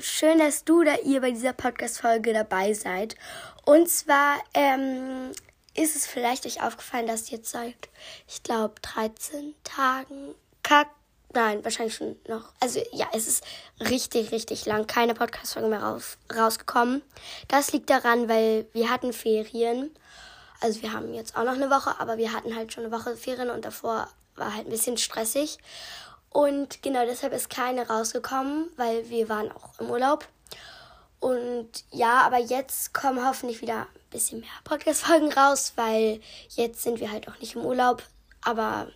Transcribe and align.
schön, 0.00 0.38
dass 0.38 0.64
du 0.64 0.80
oder 0.80 1.02
ihr 1.02 1.20
bei 1.20 1.30
dieser 1.30 1.52
Podcast-Folge 1.52 2.32
dabei 2.32 2.72
seid. 2.72 3.16
Und 3.64 3.88
zwar 3.88 4.38
ähm, 4.54 5.30
ist 5.74 5.96
es 5.96 6.06
vielleicht 6.06 6.46
euch 6.46 6.62
aufgefallen, 6.62 7.06
dass 7.06 7.30
jetzt 7.30 7.50
seit, 7.50 7.88
ich 8.26 8.42
glaube, 8.42 8.74
13 8.82 9.54
Tagen, 9.64 10.34
kack, 10.62 10.88
nein, 11.32 11.62
wahrscheinlich 11.64 11.94
schon 11.94 12.16
noch, 12.28 12.52
also 12.60 12.80
ja, 12.92 13.06
es 13.12 13.28
ist 13.28 13.44
richtig, 13.80 14.32
richtig 14.32 14.66
lang, 14.66 14.86
keine 14.86 15.14
Podcast-Folge 15.14 15.68
mehr 15.68 15.82
raus, 15.82 16.18
rausgekommen. 16.34 17.02
Das 17.48 17.72
liegt 17.72 17.90
daran, 17.90 18.28
weil 18.28 18.66
wir 18.72 18.90
hatten 18.90 19.12
Ferien. 19.12 19.90
Also 20.60 20.82
wir 20.82 20.92
haben 20.92 21.14
jetzt 21.14 21.36
auch 21.36 21.44
noch 21.44 21.54
eine 21.54 21.70
Woche, 21.70 21.98
aber 21.98 22.18
wir 22.18 22.32
hatten 22.32 22.54
halt 22.54 22.72
schon 22.72 22.84
eine 22.84 22.92
Woche 22.92 23.16
Ferien 23.16 23.50
und 23.50 23.64
davor 23.64 24.08
war 24.36 24.54
halt 24.54 24.66
ein 24.66 24.70
bisschen 24.70 24.98
stressig. 24.98 25.58
Und 26.30 26.82
genau 26.82 27.04
deshalb 27.04 27.32
ist 27.32 27.50
keine 27.50 27.88
rausgekommen, 27.88 28.70
weil 28.76 29.08
wir 29.10 29.28
waren 29.28 29.50
auch 29.50 29.78
im 29.80 29.90
Urlaub. 29.90 30.26
Und 31.18 31.68
ja, 31.90 32.22
aber 32.22 32.38
jetzt 32.38 32.94
kommen 32.94 33.26
hoffentlich 33.26 33.60
wieder 33.60 33.82
ein 33.82 34.10
bisschen 34.10 34.40
mehr 34.40 34.48
Podcast-Folgen 34.64 35.32
raus, 35.32 35.74
weil 35.76 36.20
jetzt 36.50 36.82
sind 36.82 37.00
wir 37.00 37.10
halt 37.10 37.28
auch 37.28 37.38
nicht 37.40 37.56
im 37.56 37.64
Urlaub. 37.64 38.02
Aber 38.42 38.88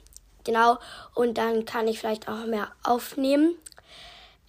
genau, 0.44 0.78
und 1.14 1.36
dann 1.36 1.64
kann 1.64 1.88
ich 1.88 1.98
vielleicht 1.98 2.28
auch 2.28 2.46
mehr 2.46 2.72
aufnehmen. 2.82 3.56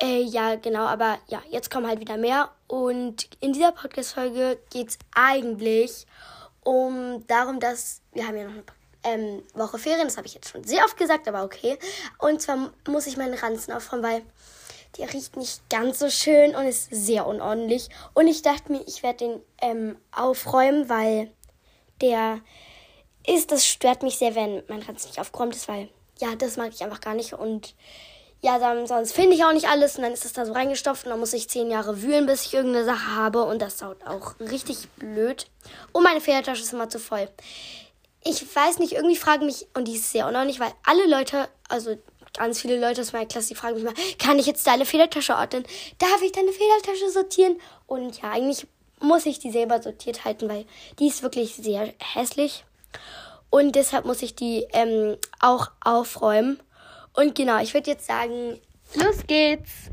Äh, 0.02 0.22
ja, 0.22 0.56
genau, 0.56 0.86
aber 0.86 1.18
ja, 1.28 1.42
jetzt 1.50 1.72
kommen 1.72 1.88
halt 1.88 2.00
wieder 2.00 2.18
mehr. 2.18 2.50
Und 2.68 3.28
in 3.40 3.52
dieser 3.52 3.72
Podcast-Folge 3.72 4.60
geht 4.70 4.90
es 4.90 5.00
eigentlich 5.14 6.06
um 6.64 7.26
darum, 7.28 7.60
dass 7.60 8.02
wir 8.14 8.28
haben 8.28 8.38
ja 8.38 8.46
noch 8.46 8.54
eine 8.54 8.64
ähm, 9.06 9.44
Woche 9.54 9.78
Ferien. 9.78 10.08
Das 10.08 10.18
habe 10.18 10.28
ich 10.28 10.34
jetzt 10.34 10.50
schon 10.50 10.64
sehr 10.64 10.84
oft 10.86 10.98
gesagt, 10.98 11.28
aber 11.28 11.44
okay. 11.44 11.78
Und 12.18 12.42
zwar 12.42 12.72
muss 12.88 13.08
ich 13.08 13.18
meinen 13.18 13.34
Ranzen 13.34 13.74
aufräumen, 13.74 14.04
weil 14.04 14.22
der 14.98 15.12
riecht 15.14 15.36
nicht 15.38 15.70
ganz 15.70 16.00
so 16.00 16.10
schön 16.10 16.56
und 16.56 16.66
ist 16.66 16.90
sehr 16.92 17.28
unordentlich. 17.28 17.90
Und 18.14 18.28
ich 18.28 18.42
dachte 18.42 18.72
mir, 18.72 18.82
ich 18.88 19.04
werde 19.04 19.18
den 19.18 19.42
ähm, 19.62 19.98
aufräumen, 20.12 20.90
weil 20.90 21.32
der 22.02 22.40
ist, 23.28 23.52
das 23.52 23.66
stört 23.66 24.04
mich 24.04 24.18
sehr, 24.18 24.36
wenn 24.36 24.64
mein 24.68 24.82
Ranzen 24.82 25.08
nicht 25.08 25.20
aufgeräumt 25.20 25.56
ist, 25.56 25.68
weil 25.68 25.90
ja, 26.20 26.36
das 26.36 26.58
mag 26.58 26.72
ich 26.74 26.84
einfach 26.84 27.02
gar 27.02 27.14
nicht. 27.14 27.34
Und 27.34 27.76
ja, 28.42 28.60
dann 28.60 28.86
sonst 28.88 29.14
finde 29.14 29.36
ich 29.36 29.44
auch 29.44 29.54
nicht 29.54 29.68
alles 29.68 29.98
und 29.98 30.04
dann 30.04 30.14
ist 30.14 30.26
es 30.26 30.34
da 30.34 30.46
so 30.46 30.54
reingestopft 30.54 31.06
und 31.06 31.10
dann 31.10 31.20
muss 31.20 31.34
ich 31.34 31.50
zehn 31.50 31.72
Jahre 31.72 32.02
wühlen, 32.02 32.26
bis 32.26 32.46
ich 32.46 32.54
irgendeine 32.54 32.86
Sache 32.86 33.16
habe 33.16 33.44
und 33.44 33.62
das 33.62 33.78
dauert 33.78 34.06
auch 34.06 34.40
richtig 34.40 34.88
blöd. 34.98 35.48
Und 35.92 36.04
meine 36.04 36.22
Federtasche 36.22 36.62
ist 36.62 36.74
immer 36.74 36.90
zu 36.90 37.00
voll 37.00 37.28
ich 38.26 38.56
weiß 38.56 38.80
nicht, 38.80 38.94
irgendwie 38.94 39.16
fragen 39.16 39.46
mich, 39.46 39.68
und 39.76 39.88
die 39.88 39.96
ist 39.96 40.12
sehr 40.12 40.28
unordentlich, 40.28 40.60
weil 40.60 40.74
alle 40.84 41.08
Leute, 41.08 41.48
also 41.70 41.96
ganz 42.36 42.60
viele 42.60 42.80
Leute 42.80 43.02
aus 43.02 43.14
meiner 43.14 43.28
Klasse, 43.28 43.50
die 43.50 43.56
fragen 43.56 43.76
mich 43.76 43.84
mal, 43.84 43.94
kann 44.20 44.40
ich 44.40 44.48
jetzt 44.48 44.66
deine 44.66 44.86
Federtasche 44.86 45.36
ordnen? 45.36 45.64
Darf 46.00 46.22
ich 46.22 46.32
deine 46.32 46.52
Federtasche 46.52 47.10
sortieren? 47.12 47.60
Und 47.88 48.22
ja, 48.22 48.32
eigentlich 48.32 48.68
muss 49.00 49.26
ich 49.26 49.40
die 49.40 49.52
selber 49.52 49.82
sortiert 49.82 50.26
halten, 50.26 50.50
weil 50.50 50.66
die 51.00 51.08
ist 51.08 51.22
wirklich 51.22 51.56
sehr 51.56 51.94
hässlich. 52.00 52.66
Und 53.52 53.76
deshalb 53.76 54.06
muss 54.06 54.22
ich 54.22 54.36
die 54.36 54.66
ähm, 54.74 55.18
auch 55.40 55.72
aufräumen. 55.80 56.60
Und 57.14 57.36
genau, 57.36 57.62
ich 57.62 57.74
würde 57.74 57.92
jetzt 57.92 58.08
sagen, 58.08 58.60
los 58.96 59.18
geht's! 59.28 59.90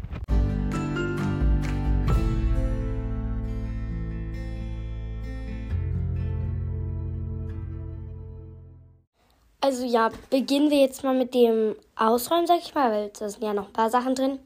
Also 9.64 9.84
ja, 9.84 10.10
beginnen 10.28 10.70
wir 10.70 10.80
jetzt 10.80 11.04
mal 11.04 11.14
mit 11.14 11.34
dem 11.34 11.76
Ausräumen, 11.94 12.48
sag 12.48 12.58
ich 12.58 12.74
mal, 12.74 12.90
weil 12.90 13.12
da 13.16 13.28
sind 13.28 13.44
ja 13.44 13.54
noch 13.54 13.68
ein 13.68 13.72
paar 13.72 13.90
Sachen 13.90 14.16
drin. 14.16 14.40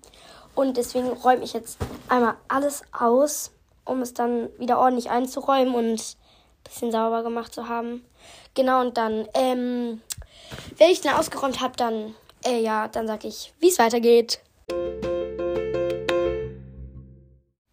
Und 0.55 0.77
deswegen 0.77 1.09
räume 1.09 1.43
ich 1.43 1.55
jetzt 1.55 1.79
einmal 2.11 2.35
alles 2.49 2.83
aus, 2.93 3.51
um 3.87 4.03
es 4.03 4.13
dann 4.13 4.51
wieder 4.59 4.79
ordentlich 4.79 5.09
einzuräumen 5.09 5.75
und 5.75 5.95
ein 5.95 6.65
bisschen 6.65 6.93
sauber 6.93 7.23
gemacht 7.23 7.55
zu 7.55 7.67
haben. 7.67 8.05
Genau, 8.53 8.83
und 8.83 8.99
dann, 8.99 9.27
ähm, 9.33 10.03
wenn 10.77 10.91
ich 10.91 11.01
dann 11.01 11.17
ausgeräumt 11.17 11.63
habe, 11.63 11.77
dann, 11.79 12.15
äh, 12.45 12.61
ja, 12.61 12.87
dann 12.89 13.07
sag 13.07 13.25
ich, 13.25 13.55
wie 13.59 13.69
es 13.69 13.79
weitergeht. 13.79 14.41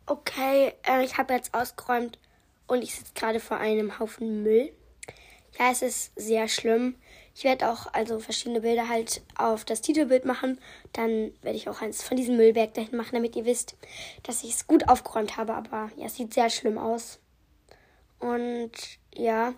Okay, 0.06 0.76
äh, 0.88 1.04
ich 1.04 1.18
habe 1.18 1.34
jetzt 1.34 1.54
ausgeräumt 1.54 2.18
und 2.68 2.84
ich 2.84 2.96
sitze 2.96 3.12
gerade 3.16 3.42
vor 3.42 3.58
einem 3.58 4.00
Haufen 4.00 4.44
Müll. 4.44 4.72
Ja, 5.60 5.72
es 5.72 5.82
ist 5.82 6.14
sehr 6.16 6.48
schlimm. 6.48 6.96
Ich 7.36 7.44
werde 7.44 7.70
auch 7.70 7.88
also 7.94 8.20
verschiedene 8.20 8.62
Bilder 8.62 8.88
halt 8.88 9.22
auf 9.36 9.66
das 9.66 9.82
Titelbild 9.82 10.26
machen. 10.26 10.60
Dann 10.94 11.32
werde 11.42 11.58
ich 11.58 11.68
auch 11.68 11.82
eins 11.82 12.04
von 12.04 12.16
diesem 12.16 12.38
Müllberg 12.38 12.74
dahin 12.76 12.96
machen, 12.96 13.14
damit 13.14 13.36
ihr 13.36 13.46
wisst, 13.46 13.76
dass 14.22 14.44
ich 14.44 14.52
es 14.52 14.68
gut 14.68 14.88
aufgeräumt 14.88 15.36
habe. 15.36 15.54
Aber 15.54 15.90
ja, 15.98 16.06
es 16.06 16.16
sieht 16.16 16.34
sehr 16.34 16.50
schlimm 16.50 16.78
aus. 16.78 17.20
Und 18.20 18.72
ja, 19.16 19.54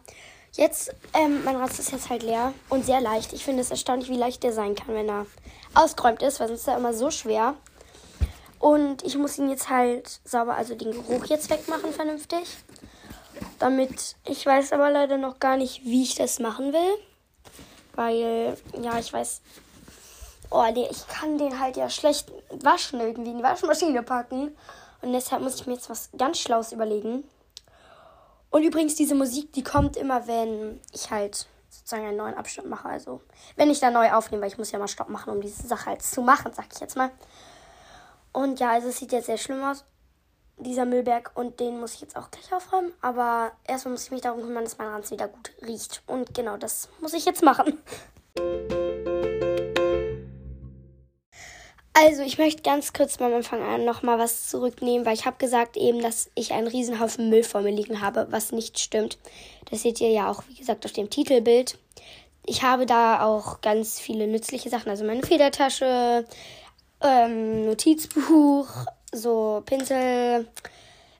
jetzt, 0.53 0.95
ähm, 1.13 1.43
mein 1.43 1.57
Rad 1.57 1.71
ist 1.71 1.91
jetzt 1.91 2.09
halt 2.09 2.23
leer 2.23 2.53
und 2.69 2.85
sehr 2.85 3.01
leicht. 3.01 3.33
Ich 3.33 3.43
finde 3.43 3.61
es 3.61 3.71
erstaunlich, 3.71 4.09
wie 4.09 4.17
leicht 4.17 4.43
der 4.43 4.53
sein 4.53 4.75
kann, 4.75 4.95
wenn 4.95 5.09
er 5.09 5.27
ausgeräumt 5.73 6.21
ist, 6.21 6.39
weil 6.39 6.47
sonst 6.47 6.61
ist 6.61 6.67
er 6.67 6.77
immer 6.77 6.93
so 6.93 7.11
schwer. 7.11 7.55
Und 8.57 9.03
ich 9.03 9.17
muss 9.17 9.37
ihn 9.37 9.49
jetzt 9.49 9.69
halt 9.69 10.21
sauber, 10.23 10.55
also 10.55 10.75
den 10.75 10.91
Geruch 10.91 11.25
jetzt 11.25 11.49
wegmachen, 11.49 11.91
vernünftig. 11.91 12.47
Damit, 13.59 14.15
ich 14.25 14.45
weiß 14.45 14.71
aber 14.71 14.89
leider 14.89 15.17
noch 15.17 15.39
gar 15.39 15.57
nicht, 15.57 15.83
wie 15.83 16.03
ich 16.03 16.15
das 16.15 16.39
machen 16.39 16.71
will. 16.73 16.97
Weil, 17.95 18.57
ja, 18.81 18.99
ich 18.99 19.11
weiß. 19.11 19.41
Oh, 20.51 20.63
nee, 20.73 20.87
ich 20.89 21.07
kann 21.07 21.37
den 21.37 21.59
halt 21.59 21.75
ja 21.75 21.89
schlecht 21.89 22.31
waschen, 22.61 22.99
irgendwie 22.99 23.31
in 23.31 23.37
die 23.37 23.43
Waschmaschine 23.43 24.03
packen. 24.03 24.55
Und 25.01 25.13
deshalb 25.13 25.41
muss 25.41 25.55
ich 25.55 25.67
mir 25.67 25.73
jetzt 25.73 25.89
was 25.89 26.09
ganz 26.17 26.39
Schlaues 26.39 26.71
überlegen. 26.71 27.23
Und 28.51 28.63
übrigens, 28.63 28.95
diese 28.95 29.15
Musik, 29.15 29.51
die 29.53 29.63
kommt 29.63 29.97
immer, 29.97 30.27
wenn 30.27 30.79
ich 30.93 31.09
halt 31.09 31.47
sozusagen 31.69 32.05
einen 32.05 32.17
neuen 32.17 32.35
Abschnitt 32.35 32.67
mache. 32.67 32.87
Also, 32.87 33.21
wenn 33.55 33.69
ich 33.69 33.79
da 33.79 33.91
neu 33.91 34.11
aufnehme, 34.11 34.43
weil 34.43 34.51
ich 34.51 34.57
muss 34.57 34.71
ja 34.71 34.79
mal 34.79 34.87
Stopp 34.87 35.09
machen, 35.09 35.33
um 35.33 35.41
diese 35.41 35.67
Sache 35.67 35.87
halt 35.87 36.03
zu 36.03 36.21
machen, 36.21 36.53
sag 36.53 36.67
ich 36.71 36.79
jetzt 36.79 36.95
mal. 36.95 37.11
Und 38.31 38.59
ja, 38.59 38.71
also 38.71 38.89
es 38.89 38.97
sieht 38.97 39.11
jetzt 39.11 39.25
sehr 39.25 39.37
schlimm 39.37 39.63
aus 39.63 39.83
dieser 40.57 40.85
Müllberg 40.85 41.31
und 41.35 41.59
den 41.59 41.79
muss 41.79 41.95
ich 41.95 42.01
jetzt 42.01 42.15
auch 42.15 42.31
gleich 42.31 42.53
aufräumen. 42.53 42.93
Aber 43.01 43.51
erstmal 43.67 43.93
muss 43.93 44.05
ich 44.05 44.11
mich 44.11 44.21
darum 44.21 44.41
kümmern, 44.41 44.63
dass 44.63 44.77
mein 44.77 44.87
Ranz 44.87 45.11
wieder 45.11 45.27
gut 45.27 45.51
riecht. 45.65 46.03
Und 46.07 46.33
genau 46.33 46.57
das 46.57 46.89
muss 47.01 47.13
ich 47.13 47.25
jetzt 47.25 47.43
machen. 47.43 47.79
Also, 51.97 52.23
ich 52.23 52.37
möchte 52.37 52.61
ganz 52.61 52.91
kurz 52.91 53.17
beim 53.17 53.33
Anfang 53.33 53.61
an 53.61 53.85
nochmal 53.85 54.19
was 54.19 54.49
zurücknehmen, 54.49 55.05
weil 55.05 55.13
ich 55.13 55.25
habe 55.25 55.37
gesagt 55.37 55.77
eben, 55.77 56.01
dass 56.01 56.29
ich 56.35 56.51
einen 56.51 56.67
Riesenhaufen 56.67 57.29
Müll 57.29 57.43
vor 57.43 57.61
mir 57.61 57.71
liegen 57.71 58.01
habe, 58.01 58.27
was 58.31 58.51
nicht 58.51 58.79
stimmt. 58.79 59.17
Das 59.71 59.83
seht 59.83 60.01
ihr 60.01 60.09
ja 60.09 60.29
auch, 60.29 60.43
wie 60.49 60.55
gesagt, 60.55 60.85
auf 60.85 60.91
dem 60.91 61.09
Titelbild. 61.09 61.77
Ich 62.45 62.63
habe 62.63 62.85
da 62.85 63.25
auch 63.25 63.61
ganz 63.61 63.97
viele 63.97 64.27
nützliche 64.27 64.69
Sachen, 64.69 64.89
also 64.89 65.05
meine 65.05 65.23
Federtasche, 65.23 66.25
ähm, 67.01 67.65
Notizbuch, 67.65 68.67
so 69.15 69.63
Pinsel, 69.65 70.47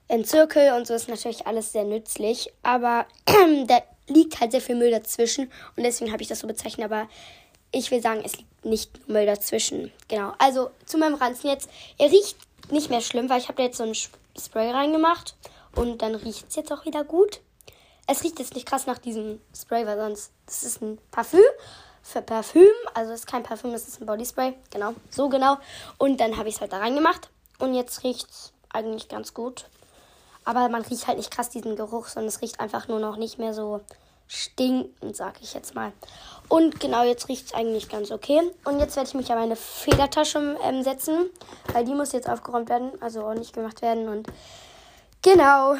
ein 0.08 0.24
Zirkel 0.24 0.72
und 0.72 0.86
so 0.86 0.94
ist 0.94 1.08
natürlich 1.08 1.46
alles 1.46 1.72
sehr 1.72 1.84
nützlich. 1.84 2.52
Aber 2.62 3.06
da 3.66 3.82
liegt 4.08 4.40
halt 4.40 4.52
sehr 4.52 4.60
viel 4.60 4.76
Müll 4.76 4.90
dazwischen 4.90 5.50
und 5.76 5.82
deswegen 5.82 6.12
habe 6.12 6.22
ich 6.22 6.28
das 6.28 6.40
so 6.40 6.46
bezeichnet. 6.46 6.90
Aber 6.90 7.08
ich 7.72 7.90
will 7.90 8.00
sagen, 8.00 8.22
es 8.24 8.36
liegt 8.36 8.64
nicht 8.64 9.08
Müll 9.08 9.26
dazwischen. 9.26 9.92
Genau. 10.08 10.32
Also 10.38 10.70
zu 10.84 10.98
meinem 10.98 11.14
Ranzen 11.14 11.48
jetzt. 11.48 11.68
Er 11.98 12.10
riecht 12.10 12.36
nicht 12.70 12.90
mehr 12.90 13.00
schlimm, 13.00 13.28
weil 13.28 13.40
ich 13.40 13.48
habe 13.48 13.56
da 13.56 13.64
jetzt 13.64 13.78
so 13.78 13.84
ein 13.84 13.94
Spray 13.94 14.70
reingemacht 14.70 15.34
und 15.74 16.02
dann 16.02 16.14
riecht 16.14 16.46
es 16.48 16.56
jetzt 16.56 16.72
auch 16.72 16.84
wieder 16.84 17.04
gut. 17.04 17.40
Es 18.06 18.22
riecht 18.22 18.38
jetzt 18.38 18.54
nicht 18.54 18.66
krass 18.66 18.86
nach 18.86 18.98
diesem 18.98 19.40
Spray, 19.54 19.86
weil 19.86 19.98
sonst 19.98 20.30
das 20.46 20.62
ist 20.62 20.80
ein 20.80 20.98
Parfüm 21.10 21.40
für 22.02 22.22
Parfüm. 22.22 22.68
Also 22.94 23.12
es 23.12 23.20
ist 23.20 23.26
kein 23.26 23.42
Parfüm, 23.42 23.72
das 23.72 23.88
ist 23.88 24.00
ein 24.00 24.06
Bodyspray. 24.06 24.54
Genau, 24.70 24.94
so 25.10 25.28
genau. 25.28 25.58
Und 25.98 26.20
dann 26.20 26.36
habe 26.36 26.48
ich 26.48 26.54
es 26.56 26.60
halt 26.60 26.72
da 26.72 26.78
reingemacht. 26.78 27.28
Und 27.58 27.74
jetzt 27.74 28.04
riecht 28.04 28.28
es 28.30 28.52
eigentlich 28.70 29.08
ganz 29.08 29.34
gut. 29.34 29.66
Aber 30.44 30.68
man 30.68 30.82
riecht 30.82 31.06
halt 31.06 31.18
nicht 31.18 31.30
krass 31.30 31.50
diesen 31.50 31.76
Geruch, 31.76 32.06
sondern 32.06 32.28
es 32.28 32.40
riecht 32.40 32.60
einfach 32.60 32.88
nur 32.88 33.00
noch 33.00 33.16
nicht 33.16 33.38
mehr 33.38 33.52
so 33.52 33.80
stinkend, 34.28 35.16
sag 35.16 35.40
ich 35.40 35.54
jetzt 35.54 35.74
mal. 35.74 35.92
Und 36.48 36.78
genau, 36.80 37.04
jetzt 37.04 37.28
riecht 37.28 37.46
es 37.46 37.54
eigentlich 37.54 37.88
ganz 37.88 38.10
okay. 38.10 38.40
Und 38.64 38.78
jetzt 38.78 38.96
werde 38.96 39.08
ich 39.08 39.14
mich 39.14 39.30
an 39.30 39.38
meine 39.38 39.56
Federtasche 39.56 40.56
ähm, 40.62 40.82
setzen, 40.82 41.30
weil 41.72 41.84
die 41.84 41.94
muss 41.94 42.12
jetzt 42.12 42.28
aufgeräumt 42.28 42.68
werden, 42.68 42.90
also 43.00 43.24
ordentlich 43.24 43.52
gemacht 43.52 43.82
werden. 43.82 44.08
Und 44.08 44.28
genau. 45.22 45.74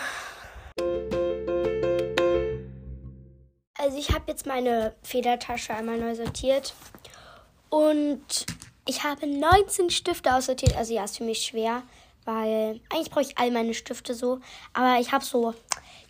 Also 3.79 3.99
ich 3.99 4.11
habe 4.11 4.25
jetzt 4.27 4.47
meine 4.47 4.95
Federtasche 5.03 5.75
einmal 5.75 5.99
neu 5.99 6.15
sortiert. 6.15 6.75
Und 7.69 8.47
ich 8.87 9.05
habe 9.05 9.27
19 9.27 9.91
Stifte 9.91 10.35
aussortiert. 10.35 10.77
Also 10.77 10.95
ja, 10.95 11.05
ist 11.05 11.19
für 11.19 11.25
mich 11.25 11.43
schwer, 11.43 11.83
weil 12.25 12.81
eigentlich 12.91 13.11
brauche 13.11 13.23
ich 13.23 13.37
all 13.37 13.51
meine 13.51 13.75
Stifte 13.75 14.15
so. 14.15 14.41
Aber 14.73 15.01
ich 15.01 15.13
habe 15.13 15.25
so, 15.25 15.55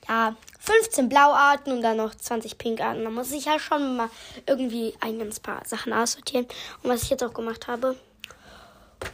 ja, 0.08 0.36
15 0.60 1.08
Blauarten 1.08 1.72
und 1.72 1.82
dann 1.82 1.96
noch 1.96 2.14
20 2.14 2.58
Pinkarten. 2.58 3.04
Da 3.04 3.10
muss 3.10 3.32
ich 3.32 3.46
ja 3.46 3.58
schon 3.58 3.96
mal 3.96 4.10
irgendwie 4.46 4.94
ein 5.00 5.18
ganz 5.18 5.40
paar 5.40 5.64
Sachen 5.64 5.92
aussortieren. 5.92 6.46
Und 6.82 6.90
was 6.90 7.02
ich 7.02 7.10
jetzt 7.10 7.24
auch 7.24 7.34
gemacht 7.34 7.66
habe. 7.66 7.96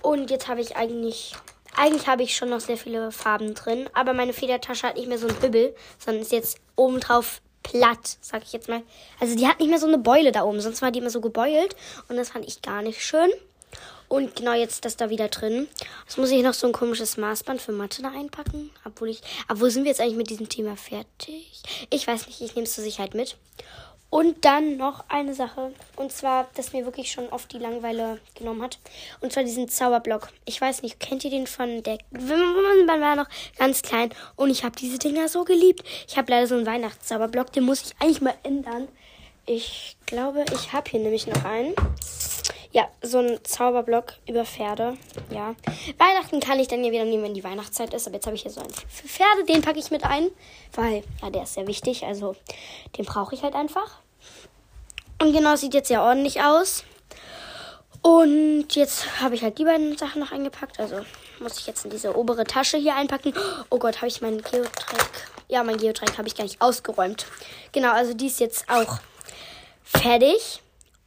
Und 0.02 0.30
jetzt 0.30 0.48
habe 0.48 0.60
ich 0.60 0.76
eigentlich 0.76 1.34
eigentlich 1.74 2.06
habe 2.06 2.22
ich 2.22 2.36
schon 2.36 2.50
noch 2.50 2.60
sehr 2.60 2.76
viele 2.76 3.10
Farben 3.12 3.54
drin, 3.54 3.88
aber 3.94 4.12
meine 4.12 4.34
Federtasche 4.34 4.86
hat 4.86 4.96
nicht 4.96 5.08
mehr 5.08 5.18
so 5.18 5.26
einen 5.26 5.40
Hübbel, 5.40 5.74
sondern 5.98 6.22
ist 6.22 6.30
jetzt 6.30 6.58
obendrauf 6.76 7.40
platt, 7.62 8.18
sag 8.20 8.42
ich 8.42 8.52
jetzt 8.52 8.68
mal. 8.68 8.82
Also 9.20 9.36
die 9.36 9.46
hat 9.46 9.58
nicht 9.58 9.70
mehr 9.70 9.78
so 9.78 9.86
eine 9.86 9.98
Beule 9.98 10.32
da 10.32 10.42
oben, 10.42 10.60
sonst 10.60 10.82
war 10.82 10.90
die 10.90 10.98
immer 10.98 11.10
so 11.10 11.22
gebeult 11.22 11.74
und 12.08 12.16
das 12.16 12.30
fand 12.30 12.46
ich 12.46 12.60
gar 12.60 12.82
nicht 12.82 13.02
schön. 13.02 13.30
Und 14.12 14.36
genau 14.36 14.52
jetzt 14.52 14.84
das 14.84 14.98
da 14.98 15.08
wieder 15.08 15.28
drin. 15.28 15.68
Jetzt 16.04 16.18
muss 16.18 16.30
ich 16.30 16.42
noch 16.42 16.52
so 16.52 16.66
ein 16.66 16.74
komisches 16.74 17.16
Maßband 17.16 17.62
für 17.62 17.72
Mathe 17.72 18.02
da 18.02 18.10
einpacken. 18.10 18.68
Obwohl 18.84 19.08
ich. 19.08 19.22
Obwohl 19.48 19.70
sind 19.70 19.84
wir 19.84 19.88
jetzt 19.88 20.02
eigentlich 20.02 20.18
mit 20.18 20.28
diesem 20.28 20.50
Thema 20.50 20.76
fertig? 20.76 21.62
Ich 21.88 22.06
weiß 22.06 22.26
nicht, 22.26 22.42
ich 22.42 22.54
nehme 22.54 22.66
es 22.66 22.74
zur 22.74 22.84
Sicherheit 22.84 23.14
mit. 23.14 23.38
Und 24.10 24.44
dann 24.44 24.76
noch 24.76 25.08
eine 25.08 25.32
Sache. 25.32 25.72
Und 25.96 26.12
zwar, 26.12 26.46
das 26.56 26.74
mir 26.74 26.84
wirklich 26.84 27.10
schon 27.10 27.30
oft 27.30 27.50
die 27.54 27.58
Langeweile 27.58 28.20
genommen 28.34 28.60
hat. 28.60 28.78
Und 29.22 29.32
zwar 29.32 29.44
diesen 29.44 29.70
Zauberblock. 29.70 30.28
Ich 30.44 30.60
weiß 30.60 30.82
nicht, 30.82 31.00
kennt 31.00 31.24
ihr 31.24 31.30
den 31.30 31.46
von 31.46 31.82
der. 31.82 31.96
Man 32.10 33.00
war 33.00 33.16
noch 33.16 33.28
ganz 33.56 33.80
klein. 33.80 34.10
Und 34.36 34.50
ich 34.50 34.62
habe 34.62 34.76
diese 34.76 34.98
Dinger 34.98 35.30
so 35.30 35.44
geliebt. 35.44 35.84
Ich 36.06 36.18
habe 36.18 36.30
leider 36.30 36.46
so 36.46 36.54
einen 36.54 36.66
Weihnachtszauberblock. 36.66 37.50
Den 37.54 37.64
muss 37.64 37.80
ich 37.80 37.94
eigentlich 37.98 38.20
mal 38.20 38.34
ändern. 38.42 38.88
Ich 39.46 39.96
glaube, 40.04 40.44
ich 40.54 40.74
habe 40.74 40.90
hier 40.90 41.00
nämlich 41.00 41.26
noch 41.26 41.46
einen. 41.46 41.74
Ja, 42.72 42.88
so 43.02 43.18
ein 43.18 43.38
Zauberblock 43.44 44.14
über 44.26 44.46
Pferde. 44.46 44.96
Ja. 45.30 45.54
Weihnachten 45.98 46.40
kann 46.40 46.58
ich 46.58 46.68
dann 46.68 46.82
ja 46.82 46.90
wieder 46.90 47.04
nehmen, 47.04 47.24
wenn 47.24 47.34
die 47.34 47.44
Weihnachtszeit 47.44 47.92
ist. 47.92 48.06
Aber 48.06 48.16
jetzt 48.16 48.26
habe 48.26 48.34
ich 48.34 48.42
hier 48.42 48.50
so 48.50 48.60
einen 48.60 48.70
für 48.70 49.08
Pferde. 49.08 49.44
Den 49.44 49.60
packe 49.60 49.78
ich 49.78 49.90
mit 49.90 50.04
ein. 50.04 50.30
Weil, 50.72 51.04
ja, 51.20 51.28
der 51.28 51.42
ist 51.42 51.54
sehr 51.54 51.66
wichtig. 51.66 52.04
Also, 52.04 52.34
den 52.96 53.04
brauche 53.04 53.34
ich 53.34 53.42
halt 53.42 53.54
einfach. 53.54 53.98
Und 55.20 55.32
genau, 55.32 55.54
sieht 55.54 55.74
jetzt 55.74 55.88
sehr 55.88 56.02
ordentlich 56.02 56.42
aus. 56.42 56.84
Und 58.02 58.74
jetzt 58.74 59.20
habe 59.20 59.36
ich 59.36 59.42
halt 59.42 59.58
die 59.58 59.64
beiden 59.64 59.96
Sachen 59.96 60.20
noch 60.20 60.32
eingepackt. 60.32 60.80
Also 60.80 61.00
muss 61.38 61.58
ich 61.58 61.66
jetzt 61.66 61.84
in 61.84 61.90
diese 61.90 62.16
obere 62.16 62.44
Tasche 62.44 62.76
hier 62.76 62.96
einpacken. 62.96 63.32
Oh 63.70 63.78
Gott, 63.78 63.98
habe 63.98 64.08
ich 64.08 64.20
meinen 64.20 64.42
Geotreck. 64.42 65.28
Ja, 65.48 65.62
mein 65.62 65.76
Geotreck 65.76 66.18
habe 66.18 66.26
ich 66.26 66.34
gar 66.34 66.44
nicht 66.44 66.60
ausgeräumt. 66.60 67.26
Genau, 67.70 67.92
also 67.92 68.14
die 68.14 68.26
ist 68.26 68.40
jetzt 68.40 68.68
auch 68.68 68.98
fertig. 69.84 70.62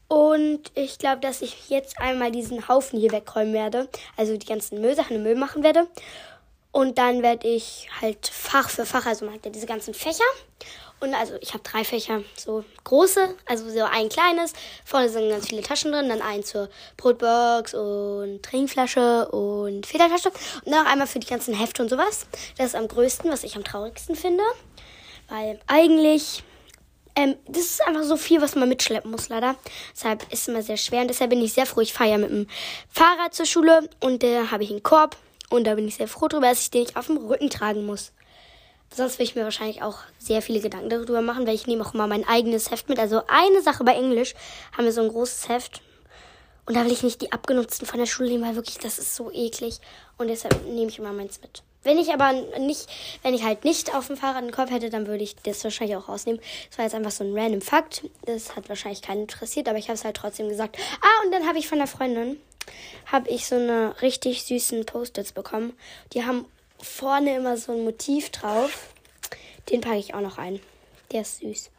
Und 0.07 0.71
ich 0.75 0.99
glaube, 0.99 1.21
dass 1.21 1.41
ich 1.41 1.69
jetzt 1.69 1.99
einmal 1.99 2.31
diesen 2.31 2.67
Haufen 2.67 2.99
hier 2.99 3.11
wegräumen 3.11 3.53
werde. 3.53 3.89
Also 4.17 4.37
die 4.37 4.45
ganzen 4.45 4.81
Müllsachen 4.81 5.15
im 5.15 5.23
Müll 5.23 5.35
machen 5.35 5.63
werde. 5.63 5.87
Und 6.71 6.97
dann 6.97 7.23
werde 7.23 7.47
ich 7.47 7.87
halt 8.01 8.27
Fach 8.27 8.69
für 8.69 8.85
Fach, 8.85 9.05
also 9.05 9.23
man 9.23 9.35
hat 9.35 9.45
ja 9.45 9.51
diese 9.51 9.65
ganzen 9.65 9.93
Fächer. 9.93 10.25
Und 10.99 11.13
also 11.13 11.35
ich 11.39 11.53
habe 11.53 11.63
drei 11.63 11.83
Fächer, 11.83 12.21
so 12.35 12.65
große, 12.83 13.35
also 13.45 13.69
so 13.69 13.83
ein 13.83 14.09
kleines. 14.09 14.53
Vorne 14.83 15.07
sind 15.07 15.29
ganz 15.29 15.47
viele 15.47 15.61
Taschen 15.61 15.91
drin, 15.91 16.09
dann 16.09 16.21
ein 16.21 16.43
zur 16.43 16.69
Brotbox 16.97 17.73
und 17.73 18.43
Trinkflasche 18.43 19.27
und 19.29 19.85
Federtasche. 19.85 20.29
Und 20.65 20.73
dann 20.73 20.83
noch 20.83 20.91
einmal 20.91 21.07
für 21.07 21.19
die 21.19 21.27
ganzen 21.27 21.53
Hefte 21.53 21.81
und 21.81 21.89
sowas. 21.89 22.27
Das 22.57 22.67
ist 22.67 22.75
am 22.75 22.87
größten, 22.87 23.31
was 23.31 23.43
ich 23.43 23.55
am 23.55 23.63
traurigsten 23.63 24.15
finde. 24.15 24.43
Weil 25.29 25.59
eigentlich, 25.67 26.43
ähm, 27.15 27.35
das 27.47 27.63
ist 27.63 27.87
einfach 27.87 28.03
so 28.03 28.17
viel, 28.17 28.41
was 28.41 28.55
man 28.55 28.67
mitschleppen 28.67 29.09
muss, 29.09 29.29
leider. 29.29 29.55
Deshalb 29.93 30.23
ist 30.31 30.41
es 30.41 30.47
immer 30.47 30.61
sehr 30.61 30.77
schwer. 30.77 31.01
Und 31.01 31.07
deshalb 31.07 31.29
bin 31.29 31.41
ich 31.41 31.53
sehr 31.53 31.65
froh. 31.65 31.81
Ich 31.81 31.93
fahre 31.93 32.11
ja 32.11 32.17
mit 32.17 32.29
dem 32.29 32.47
Fahrrad 32.89 33.33
zur 33.33 33.45
Schule 33.45 33.89
und 34.01 34.21
da 34.21 34.51
habe 34.51 34.63
ich 34.63 34.71
einen 34.71 34.83
Korb. 34.83 35.17
Und 35.49 35.65
da 35.65 35.75
bin 35.75 35.87
ich 35.87 35.95
sehr 35.95 36.07
froh 36.07 36.27
drüber, 36.27 36.49
dass 36.49 36.61
ich 36.61 36.71
den 36.71 36.81
nicht 36.81 36.97
auf 36.97 37.07
dem 37.07 37.17
Rücken 37.17 37.49
tragen 37.49 37.85
muss. 37.85 38.11
Sonst 38.93 39.19
will 39.19 39.25
ich 39.25 39.35
mir 39.35 39.43
wahrscheinlich 39.43 39.81
auch 39.81 39.99
sehr 40.19 40.41
viele 40.41 40.59
Gedanken 40.59 40.89
darüber 40.89 41.21
machen, 41.21 41.47
weil 41.47 41.55
ich 41.55 41.67
nehme 41.67 41.85
auch 41.85 41.93
immer 41.93 42.07
mein 42.07 42.27
eigenes 42.27 42.71
Heft 42.71 42.89
mit. 42.89 42.99
Also 42.99 43.21
eine 43.27 43.61
Sache 43.61 43.83
bei 43.83 43.93
Englisch 43.93 44.35
haben 44.75 44.85
wir 44.85 44.91
so 44.91 45.01
ein 45.01 45.09
großes 45.09 45.49
Heft. 45.49 45.81
Und 46.65 46.75
da 46.75 46.83
will 46.83 46.91
ich 46.91 47.03
nicht 47.03 47.21
die 47.21 47.31
abgenutzten 47.31 47.85
von 47.85 47.99
der 47.99 48.07
Schule 48.07 48.29
nehmen, 48.29 48.43
weil 48.43 48.55
wirklich, 48.55 48.79
das 48.79 48.97
ist 48.97 49.15
so 49.15 49.31
eklig. 49.31 49.79
Und 50.17 50.27
deshalb 50.27 50.65
nehme 50.65 50.89
ich 50.89 50.97
immer 50.97 51.13
meins 51.13 51.41
mit. 51.41 51.63
Wenn 51.85 51.99
ich 51.99 52.11
aber 52.11 52.33
nicht, 52.59 52.87
wenn 53.21 53.35
ich 53.35 53.43
halt 53.43 53.63
nicht 53.63 53.93
auf 53.93 54.07
dem 54.07 54.17
Fahrrad 54.17 54.37
einen 54.37 54.51
Kopf 54.51 54.71
hätte, 54.71 54.89
dann 54.89 55.05
würde 55.05 55.23
ich 55.23 55.35
das 55.35 55.63
wahrscheinlich 55.63 55.95
auch 55.95 56.09
rausnehmen. 56.09 56.41
Das 56.69 56.79
war 56.79 56.85
jetzt 56.85 56.95
einfach 56.95 57.11
so 57.11 57.23
ein 57.23 57.37
random 57.37 57.61
Fakt. 57.61 58.03
Das 58.25 58.55
hat 58.55 58.67
wahrscheinlich 58.69 59.03
keinen 59.03 59.21
interessiert, 59.21 59.69
aber 59.69 59.77
ich 59.77 59.85
habe 59.85 59.93
es 59.93 60.03
halt 60.03 60.17
trotzdem 60.17 60.49
gesagt. 60.49 60.77
Ah, 60.99 61.23
und 61.23 61.31
dann 61.31 61.47
habe 61.47 61.59
ich 61.59 61.67
von 61.67 61.77
der 61.77 61.85
Freundin, 61.85 62.39
habe 63.05 63.29
ich 63.29 63.45
so 63.45 63.53
eine 63.53 64.01
richtig 64.01 64.43
süßen 64.45 64.87
Post-its 64.87 65.31
bekommen. 65.31 65.77
Die 66.13 66.25
haben 66.25 66.45
vorne 66.81 67.35
immer 67.35 67.55
so 67.55 67.71
ein 67.71 67.83
Motiv 67.83 68.31
drauf. 68.31 68.89
Den 69.69 69.81
packe 69.81 69.97
ich 69.97 70.15
auch 70.15 70.21
noch 70.21 70.39
ein. 70.39 70.59
Der 71.11 71.21
ist 71.21 71.37
süß. 71.37 71.69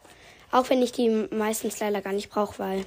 Auch 0.53 0.71
wenn 0.71 0.83
ich 0.83 0.93
die 0.93 1.09
meistens 1.33 1.81
leider 1.81 2.01
gar 2.01 2.13
nicht 2.13 2.31
brauche, 2.31 2.61
weil 2.61 2.87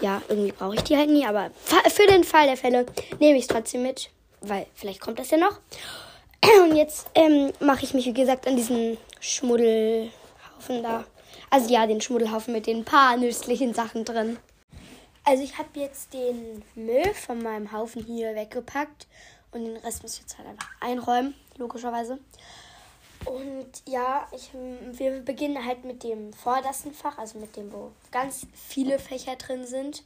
ja, 0.00 0.22
irgendwie 0.28 0.52
brauche 0.52 0.76
ich 0.76 0.82
die 0.82 0.96
halt 0.96 1.10
nie. 1.10 1.26
Aber 1.26 1.50
für 1.88 2.06
den 2.06 2.22
Fall 2.22 2.46
der 2.46 2.56
Fälle 2.56 2.86
nehme 3.18 3.36
ich 3.38 3.42
es 3.42 3.48
trotzdem 3.48 3.82
mit, 3.82 4.10
weil 4.40 4.66
vielleicht 4.76 5.00
kommt 5.00 5.18
das 5.18 5.32
ja 5.32 5.38
noch. 5.38 5.58
Und 6.62 6.76
jetzt 6.76 7.08
ähm, 7.14 7.52
mache 7.60 7.84
ich 7.84 7.94
mich, 7.94 8.06
wie 8.06 8.12
gesagt, 8.12 8.46
an 8.46 8.56
diesen 8.56 8.96
Schmuddelhaufen 9.20 10.82
da. 10.82 11.04
Also 11.50 11.72
ja, 11.72 11.86
den 11.86 12.00
Schmuddelhaufen 12.00 12.52
mit 12.52 12.66
den 12.66 12.84
paar 12.84 13.16
nützlichen 13.16 13.74
Sachen 13.74 14.04
drin. 14.04 14.38
Also 15.24 15.42
ich 15.42 15.58
habe 15.58 15.68
jetzt 15.74 16.12
den 16.14 16.62
Müll 16.74 17.12
von 17.14 17.42
meinem 17.42 17.72
Haufen 17.72 18.02
hier 18.02 18.34
weggepackt 18.34 19.06
und 19.52 19.64
den 19.64 19.76
Rest 19.78 20.02
muss 20.02 20.14
ich 20.14 20.20
jetzt 20.20 20.38
halt 20.38 20.48
einfach 20.48 20.70
einräumen, 20.80 21.34
logischerweise. 21.56 22.18
Und 23.24 23.68
ja, 23.86 24.26
ich, 24.32 24.50
wir 24.92 25.20
beginnen 25.20 25.64
halt 25.64 25.84
mit 25.84 26.02
dem 26.02 26.32
vordersten 26.32 26.94
Fach, 26.94 27.18
also 27.18 27.38
mit 27.38 27.56
dem, 27.56 27.72
wo 27.72 27.90
ganz 28.10 28.46
viele 28.54 28.98
Fächer 28.98 29.36
drin 29.36 29.66
sind. 29.66 30.04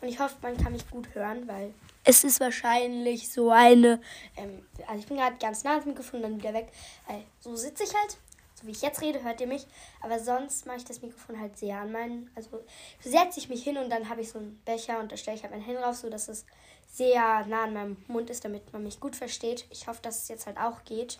Und 0.00 0.08
ich 0.08 0.20
hoffe, 0.20 0.36
man 0.42 0.56
kann 0.56 0.72
mich 0.72 0.88
gut 0.90 1.08
hören, 1.14 1.48
weil 1.48 1.72
es 2.04 2.24
ist 2.24 2.40
wahrscheinlich 2.40 3.32
so 3.32 3.50
eine. 3.50 4.00
Ähm, 4.36 4.66
also 4.86 5.00
ich 5.00 5.06
bin 5.06 5.16
gerade 5.16 5.36
ganz 5.38 5.64
nah 5.64 5.72
ans 5.72 5.86
Mikrofon, 5.86 6.22
dann 6.22 6.38
wieder 6.38 6.54
weg. 6.54 6.68
Weil 7.06 7.24
so 7.40 7.54
sitze 7.56 7.84
ich 7.84 7.94
halt. 7.94 8.18
So 8.54 8.66
wie 8.66 8.72
ich 8.72 8.82
jetzt 8.82 9.00
rede, 9.00 9.22
hört 9.22 9.40
ihr 9.40 9.46
mich. 9.46 9.66
Aber 10.00 10.18
sonst 10.18 10.66
mache 10.66 10.78
ich 10.78 10.84
das 10.84 11.02
Mikrofon 11.02 11.40
halt 11.40 11.56
sehr 11.56 11.78
an 11.78 11.92
meinen. 11.92 12.30
Also 12.34 12.62
setze 13.00 13.38
ich 13.38 13.48
mich 13.48 13.62
hin 13.62 13.78
und 13.78 13.90
dann 13.90 14.08
habe 14.08 14.20
ich 14.20 14.30
so 14.30 14.38
einen 14.38 14.60
Becher 14.64 14.98
und 15.00 15.12
da 15.12 15.16
stelle 15.16 15.36
ich 15.36 15.42
halt 15.42 15.52
mein 15.52 15.62
Handy 15.62 15.80
drauf, 15.80 15.96
so 15.96 16.10
dass 16.10 16.28
es 16.28 16.44
sehr 16.90 17.46
nah 17.46 17.64
an 17.64 17.72
meinem 17.72 17.96
Mund 18.06 18.30
ist, 18.30 18.44
damit 18.44 18.72
man 18.72 18.82
mich 18.82 19.00
gut 19.00 19.16
versteht. 19.16 19.66
Ich 19.70 19.86
hoffe, 19.86 20.02
dass 20.02 20.22
es 20.22 20.28
jetzt 20.28 20.46
halt 20.46 20.58
auch 20.58 20.84
geht. 20.84 21.18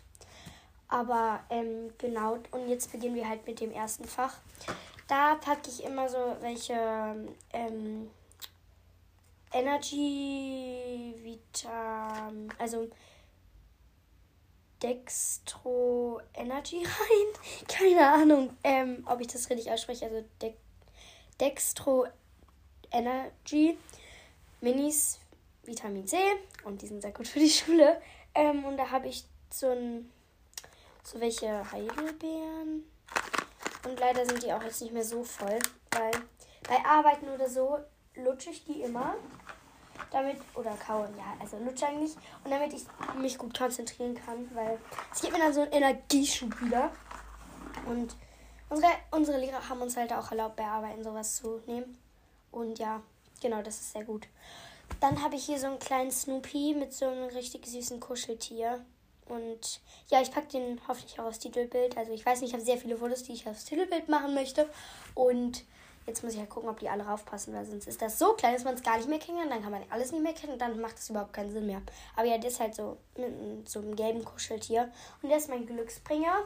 Aber 0.88 1.40
ähm, 1.48 1.90
genau, 1.96 2.38
und 2.50 2.68
jetzt 2.68 2.92
beginnen 2.92 3.14
wir 3.14 3.26
halt 3.26 3.46
mit 3.46 3.60
dem 3.60 3.70
ersten 3.70 4.04
Fach. 4.04 4.34
Da 5.08 5.36
packe 5.36 5.70
ich 5.70 5.82
immer 5.84 6.08
so 6.08 6.36
welche 6.40 6.74
ähm, 7.52 8.10
Energy 9.52 11.14
Vitamin, 11.22 12.52
also 12.58 12.88
Dextro 14.82 16.20
Energy 16.34 16.78
rein. 16.84 17.66
Keine 17.68 18.08
Ahnung, 18.08 18.56
ähm, 18.64 19.06
ob 19.06 19.20
ich 19.20 19.28
das 19.28 19.48
richtig 19.50 19.70
ausspreche. 19.70 20.06
Also 20.06 20.24
De 20.40 20.54
Dextro 21.40 22.06
Energy 22.90 23.76
Minis 24.60 25.18
Vitamin 25.64 26.06
C 26.06 26.16
und 26.64 26.82
die 26.82 26.86
sind 26.86 27.00
sehr 27.02 27.12
gut 27.12 27.28
für 27.28 27.40
die 27.40 27.50
Schule. 27.50 28.00
Ähm, 28.34 28.64
und 28.64 28.76
da 28.76 28.90
habe 28.90 29.08
ich 29.08 29.24
so 29.50 29.68
ein 29.68 30.10
so 31.02 31.20
welche 31.20 31.70
Heidelbeeren. 31.70 32.84
Und 33.84 33.98
leider 33.98 34.24
sind 34.24 34.42
die 34.42 34.52
auch 34.52 34.62
jetzt 34.62 34.80
nicht 34.80 34.92
mehr 34.92 35.04
so 35.04 35.24
voll, 35.24 35.58
weil 35.90 36.12
bei 36.68 36.84
Arbeiten 36.84 37.28
oder 37.28 37.48
so 37.48 37.78
lutsche 38.16 38.50
ich 38.50 38.64
die 38.64 38.82
immer. 38.82 39.14
Damit, 40.10 40.36
oder 40.54 40.72
kauen, 40.72 41.08
ja, 41.16 41.36
also 41.40 41.58
lutsche 41.58 41.86
eigentlich. 41.86 42.14
Und 42.44 42.50
damit 42.50 42.72
ich 42.72 42.84
mich 43.18 43.38
gut 43.38 43.56
konzentrieren 43.56 44.14
kann, 44.14 44.48
weil 44.54 44.78
es 45.12 45.20
gibt 45.20 45.32
mir 45.32 45.38
dann 45.38 45.54
so 45.54 45.62
einen 45.62 45.72
Energieschub 45.72 46.60
wieder. 46.60 46.90
Und 47.86 48.14
unsere, 48.68 48.92
unsere 49.10 49.38
Lehrer 49.38 49.68
haben 49.68 49.80
uns 49.80 49.96
halt 49.96 50.12
auch 50.12 50.30
erlaubt, 50.30 50.56
bei 50.56 50.64
Arbeiten 50.64 51.02
sowas 51.02 51.36
zu 51.36 51.60
nehmen. 51.66 51.96
Und 52.50 52.78
ja, 52.78 53.02
genau, 53.40 53.62
das 53.62 53.76
ist 53.76 53.92
sehr 53.92 54.04
gut. 54.04 54.26
Dann 55.00 55.22
habe 55.22 55.36
ich 55.36 55.44
hier 55.44 55.58
so 55.58 55.66
einen 55.66 55.78
kleinen 55.78 56.10
Snoopy 56.10 56.74
mit 56.74 56.92
so 56.92 57.06
einem 57.06 57.28
richtig 57.28 57.66
süßen 57.66 58.00
Kuscheltier. 58.00 58.84
Und 59.26 59.80
ja, 60.08 60.20
ich 60.20 60.30
packe 60.30 60.48
den 60.48 60.80
hoffentlich 60.86 61.18
auch 61.18 61.24
aufs 61.24 61.38
Titelbild. 61.38 61.96
Also 61.96 62.12
ich 62.12 62.24
weiß 62.24 62.40
nicht, 62.40 62.50
ich 62.50 62.54
habe 62.54 62.64
sehr 62.64 62.76
viele 62.76 62.96
Fotos, 62.96 63.22
die 63.22 63.32
ich 63.32 63.48
aufs 63.48 63.64
Titelbild 63.64 64.08
machen 64.08 64.34
möchte. 64.34 64.68
Und 65.14 65.64
jetzt 66.06 66.22
muss 66.22 66.32
ich 66.34 66.38
halt 66.38 66.50
gucken, 66.50 66.68
ob 66.68 66.78
die 66.78 66.88
alle 66.88 67.04
raufpassen, 67.04 67.54
weil 67.54 67.64
sonst 67.64 67.86
ist 67.86 68.02
das 68.02 68.18
so 68.18 68.32
klein, 68.34 68.54
dass 68.54 68.64
man 68.64 68.74
es 68.74 68.82
gar 68.82 68.96
nicht 68.96 69.08
mehr 69.08 69.18
kennen 69.18 69.38
kann. 69.38 69.50
Dann 69.50 69.62
kann 69.62 69.72
man 69.72 69.82
alles 69.90 70.12
nicht 70.12 70.22
mehr 70.22 70.32
kennen 70.32 70.54
und 70.54 70.58
dann 70.60 70.80
macht 70.80 70.98
es 70.98 71.10
überhaupt 71.10 71.32
keinen 71.32 71.52
Sinn 71.52 71.66
mehr. 71.66 71.82
Aber 72.16 72.26
ja, 72.26 72.38
der 72.38 72.50
ist 72.50 72.60
halt 72.60 72.74
so 72.74 72.96
mit 73.16 73.68
so 73.68 73.80
einem 73.80 73.96
gelben 73.96 74.24
Kuscheltier. 74.24 74.90
Und 75.22 75.28
der 75.28 75.38
ist 75.38 75.48
mein 75.48 75.66
Glücksbringer. 75.66 76.44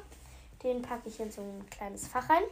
Den 0.62 0.82
packe 0.82 1.08
ich 1.08 1.20
in 1.20 1.30
so 1.30 1.40
ein 1.40 1.68
kleines 1.70 2.06
Fach 2.06 2.28
rein. 2.28 2.42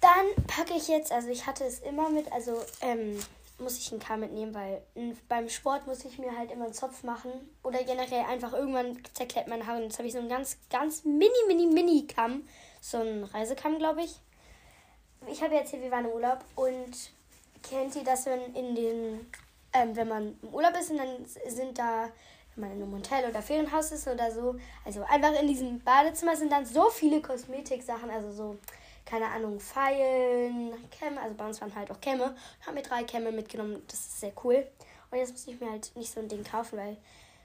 Dann 0.00 0.46
packe 0.46 0.74
ich 0.74 0.88
jetzt, 0.88 1.10
also 1.12 1.28
ich 1.28 1.46
hatte 1.46 1.64
es 1.64 1.80
immer 1.80 2.10
mit, 2.10 2.30
also 2.32 2.60
ähm, 2.80 3.18
muss 3.58 3.78
ich 3.78 3.90
einen 3.90 4.00
Kamm 4.00 4.20
mitnehmen, 4.20 4.54
weil 4.54 4.82
beim 5.28 5.48
Sport 5.48 5.86
muss 5.86 6.04
ich 6.04 6.18
mir 6.18 6.36
halt 6.36 6.50
immer 6.50 6.66
einen 6.66 6.74
Zopf 6.74 7.02
machen. 7.02 7.30
Oder 7.62 7.82
generell 7.84 8.24
einfach 8.24 8.52
irgendwann 8.52 8.98
zerklärt 9.14 9.48
meine 9.48 9.66
Haare. 9.66 9.78
Und 9.78 9.84
jetzt 9.84 9.98
habe 9.98 10.08
ich 10.08 10.12
so 10.12 10.18
einen 10.18 10.28
ganz, 10.28 10.58
ganz 10.70 11.04
mini, 11.04 11.30
mini, 11.48 11.66
mini 11.66 12.06
Kamm. 12.06 12.46
So 12.80 12.98
einen 12.98 13.24
Reisekamm, 13.24 13.78
glaube 13.78 14.02
ich. 14.02 14.20
Ich 15.28 15.42
habe 15.42 15.54
jetzt 15.54 15.70
hier, 15.70 15.80
wir 15.80 15.90
waren 15.90 16.04
im 16.04 16.12
Urlaub 16.12 16.38
und 16.54 17.10
kennt 17.62 17.96
ihr 17.96 18.04
das, 18.04 18.26
wenn 18.26 18.54
in 18.54 18.74
den, 18.74 19.26
ähm, 19.72 19.96
wenn 19.96 20.08
man 20.08 20.38
im 20.42 20.54
Urlaub 20.54 20.74
ist 20.78 20.90
und 20.90 20.98
dann 20.98 21.26
sind 21.48 21.78
da 21.78 22.08
wenn 22.56 22.68
man 22.68 22.76
in 22.76 22.82
einem 22.82 22.94
Hotel 22.94 23.28
oder 23.28 23.42
Ferienhaus 23.42 23.92
ist 23.92 24.08
oder 24.08 24.30
so. 24.30 24.56
Also 24.84 25.02
einfach 25.04 25.38
in 25.40 25.46
diesem 25.46 25.80
Badezimmer 25.80 26.36
sind 26.36 26.50
dann 26.50 26.64
so 26.64 26.88
viele 26.90 27.20
Kosmetiksachen, 27.20 28.10
also 28.10 28.32
so, 28.32 28.58
keine 29.04 29.26
Ahnung, 29.26 29.60
Pfeilen, 29.60 30.72
Kämme, 30.90 31.20
also 31.20 31.34
bei 31.34 31.46
uns 31.46 31.60
waren 31.60 31.74
halt 31.74 31.90
auch 31.90 32.00
Kämme. 32.00 32.34
Ich 32.60 32.66
habe 32.66 32.76
mir 32.76 32.82
drei 32.82 33.04
Kämme 33.04 33.30
mitgenommen, 33.30 33.82
das 33.88 34.00
ist 34.00 34.20
sehr 34.20 34.32
cool. 34.42 34.66
Und 35.10 35.18
jetzt 35.18 35.32
muss 35.32 35.46
ich 35.46 35.60
mir 35.60 35.70
halt 35.70 35.92
nicht 35.94 36.10
so 36.10 36.20
ein 36.20 36.28
Ding 36.28 36.42
kaufen, 36.44 36.78
weil 36.78 36.96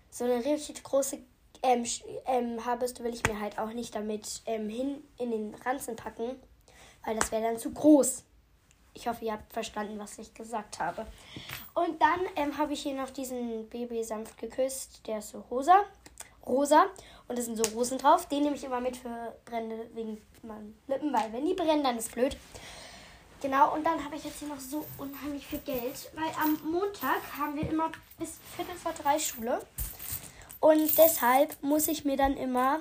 so 0.10 0.24
eine 0.24 0.44
richtig 0.44 0.82
große 0.84 1.20
ähm, 1.64 1.86
ähm, 2.26 2.66
Haarbürste 2.66 3.04
will 3.04 3.14
ich 3.14 3.26
mir 3.28 3.40
halt 3.40 3.60
auch 3.60 3.72
nicht 3.72 3.94
damit 3.94 4.42
ähm, 4.46 4.68
hin 4.70 5.04
in 5.20 5.32
den 5.32 5.56
Ranzen 5.56 5.96
packen, 5.96 6.42
weil 7.06 7.16
das 7.16 7.32
wäre 7.32 7.44
dann 7.44 7.58
zu 7.58 7.72
groß. 7.72 8.24
Ich 8.94 9.08
hoffe, 9.08 9.26
ihr 9.26 9.34
habt 9.34 9.54
verstanden, 9.54 9.98
was 10.00 10.18
ich 10.18 10.34
gesagt 10.34 10.80
habe. 10.80 11.06
Und 11.74 12.02
dann 12.02 12.20
ähm, 12.36 12.58
habe 12.58 12.74
ich 12.74 12.82
hier 12.84 12.94
noch 12.94 13.10
diesen 13.10 13.70
Baby 13.70 14.04
sanft 14.04 14.38
geküsst. 14.38 15.08
Der 15.08 15.20
ist 15.20 15.30
so 15.30 15.40
rosa. 15.50 15.86
Rosa. 16.46 16.88
Und 17.28 17.40
es 17.40 17.46
sind 17.46 17.56
so 17.56 17.64
Rosen 17.74 17.98
drauf. 17.98 18.28
Den 18.28 18.44
nehme 18.44 18.56
ich 18.56 18.64
immer 18.64 18.82
mit 18.82 18.98
für 18.98 19.34
Brände 19.46 19.88
wegen 19.94 20.22
meinen 20.44 20.78
Lippen, 20.88 21.14
weil 21.14 21.32
wenn 21.32 21.46
die 21.46 21.54
brennen, 21.54 21.84
dann 21.84 21.98
ist 21.98 22.14
blöd. 22.14 22.36
Genau, 23.42 23.74
und 23.74 23.84
dann 23.84 24.04
habe 24.04 24.16
ich 24.16 24.24
jetzt 24.24 24.40
hier 24.40 24.50
noch 24.50 24.60
so 24.60 24.86
unheimlich 25.00 25.48
viel 25.48 25.60
Geld, 25.60 26.12
weil 26.14 26.30
am 26.44 26.60
Montag 26.70 27.22
haben 27.40 27.56
wir 27.56 27.68
immer 27.68 27.92
bis 28.20 28.38
Viertel 28.56 28.76
vor 28.76 28.94
drei 28.94 29.18
Schule. 29.18 29.60
Und 30.60 30.96
deshalb 30.96 31.56
muss 31.64 31.88
ich 31.88 32.06
mir 32.06 32.18
dann 32.18 32.38
immer, 32.38 32.80